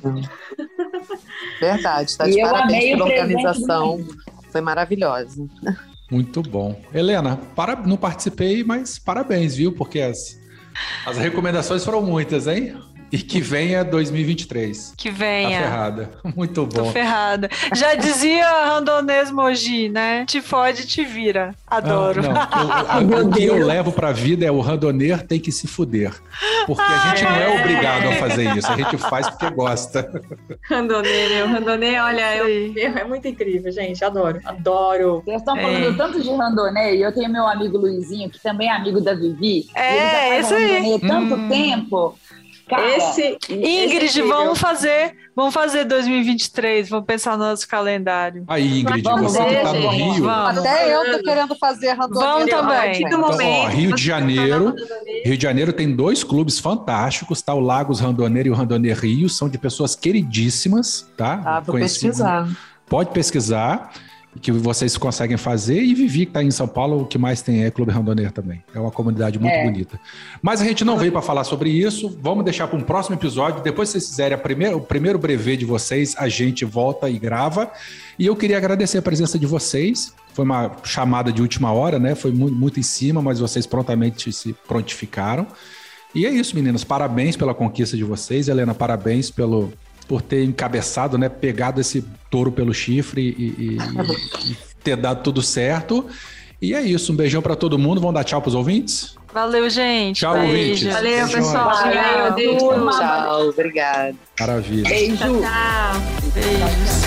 [1.59, 4.05] Verdade, tá de parabéns pela organização.
[4.49, 5.45] Foi maravilhosa.
[6.09, 6.79] Muito bom.
[6.93, 7.75] Helena, para...
[7.75, 9.73] não participei, mas parabéns, viu?
[9.73, 10.39] Porque as,
[11.05, 12.75] as recomendações foram muitas, hein?
[13.11, 14.93] E que venha 2023.
[14.97, 15.59] Que Tá venha.
[15.61, 16.09] ferrada.
[16.35, 16.91] Muito Tô bom.
[16.91, 17.49] ferrada.
[17.73, 20.25] Já dizia Randonês Mogi, né?
[20.25, 21.55] Te fode, te vira.
[21.65, 22.21] Adoro.
[22.29, 25.67] Ah, não, eu- o que eu levo pra vida é o randoneiro tem que se
[25.67, 26.13] fuder.
[26.65, 30.21] Porque a gente não é obrigado a fazer isso, a gente faz porque gosta.
[30.69, 31.47] Randonê, meu.
[31.47, 34.03] Randonê, olha, eu, é muito incrível, gente.
[34.03, 34.39] Adoro.
[34.43, 35.21] Adoro.
[35.23, 35.93] Vocês estão falando É.
[35.97, 39.67] tanto de randonê, e eu tenho meu amigo Luizinho, que também é amigo da Vivi.
[39.73, 41.49] É, ele já faz randonê tanto Hum.
[41.49, 42.19] tempo.
[42.69, 43.37] Cara, Esse.
[43.49, 48.43] Ingrid, esse vamos fazer, vamos fazer 2023, vamos pensar no nosso calendário.
[48.47, 49.95] Aí, Ingrid, Vamos você que ver, tá no gente.
[49.95, 50.23] Rio.
[50.23, 50.57] Vamos.
[50.59, 51.95] Até eu tô querendo fazer.
[51.95, 52.99] Vamos A também.
[52.99, 56.59] do Então, ó, momento Rio que de Janeiro, tá Rio de Janeiro tem dois clubes
[56.59, 57.53] fantásticos, tá?
[57.53, 61.41] O Lagos Randoneiro e o Randoneiro Rio, são de pessoas queridíssimas, tá?
[61.45, 62.17] Ah, vou Conhecidas.
[62.17, 62.49] pesquisar.
[62.89, 63.91] Pode pesquisar.
[64.37, 65.81] Que vocês conseguem fazer.
[65.81, 68.63] E Vivi, que está em São Paulo, o que mais tem é Clube Randonner também.
[68.73, 69.63] É uma comunidade muito É.
[69.63, 69.99] bonita.
[70.41, 72.17] Mas a gente não veio para falar sobre isso.
[72.21, 73.61] Vamos deixar para um próximo episódio.
[73.63, 77.71] Depois, se vocês fizerem primeira, o primeiro brevet de vocês, a gente volta e grava.
[78.17, 80.13] E eu queria agradecer a presença de vocês.
[80.33, 82.13] Foi uma chamada de última hora, né?
[82.15, 85.47] Foi mu- muito em cima, mas vocês prontamente se prontificaram.
[86.15, 86.83] E é isso, meninas.
[86.83, 88.47] Parabéns pela conquista de vocês.
[88.47, 89.71] Helena, parabéns pelo,
[90.07, 91.27] por ter encabeçado, né?
[91.29, 96.05] Pegado esse touro pelo chifre e, e- e- ter dado tudo certo.
[96.61, 97.11] E é isso.
[97.11, 97.99] Um beijão para todo mundo.
[98.01, 99.15] Vamos dar tchau pros ouvintes?
[99.33, 100.17] Valeu, gente.
[100.21, 100.47] Tchau, Beijo.
[100.47, 100.93] ouvintes.
[100.93, 101.41] Valeu, Beijão.
[101.41, 101.69] pessoal.
[101.69, 102.89] Valeu, Tchau.
[102.91, 104.15] Tchau, obrigada.
[104.39, 104.89] Maravilha.
[104.89, 105.17] Beijo.
[105.17, 106.01] Tchau.
[106.33, 107.06] Beijos.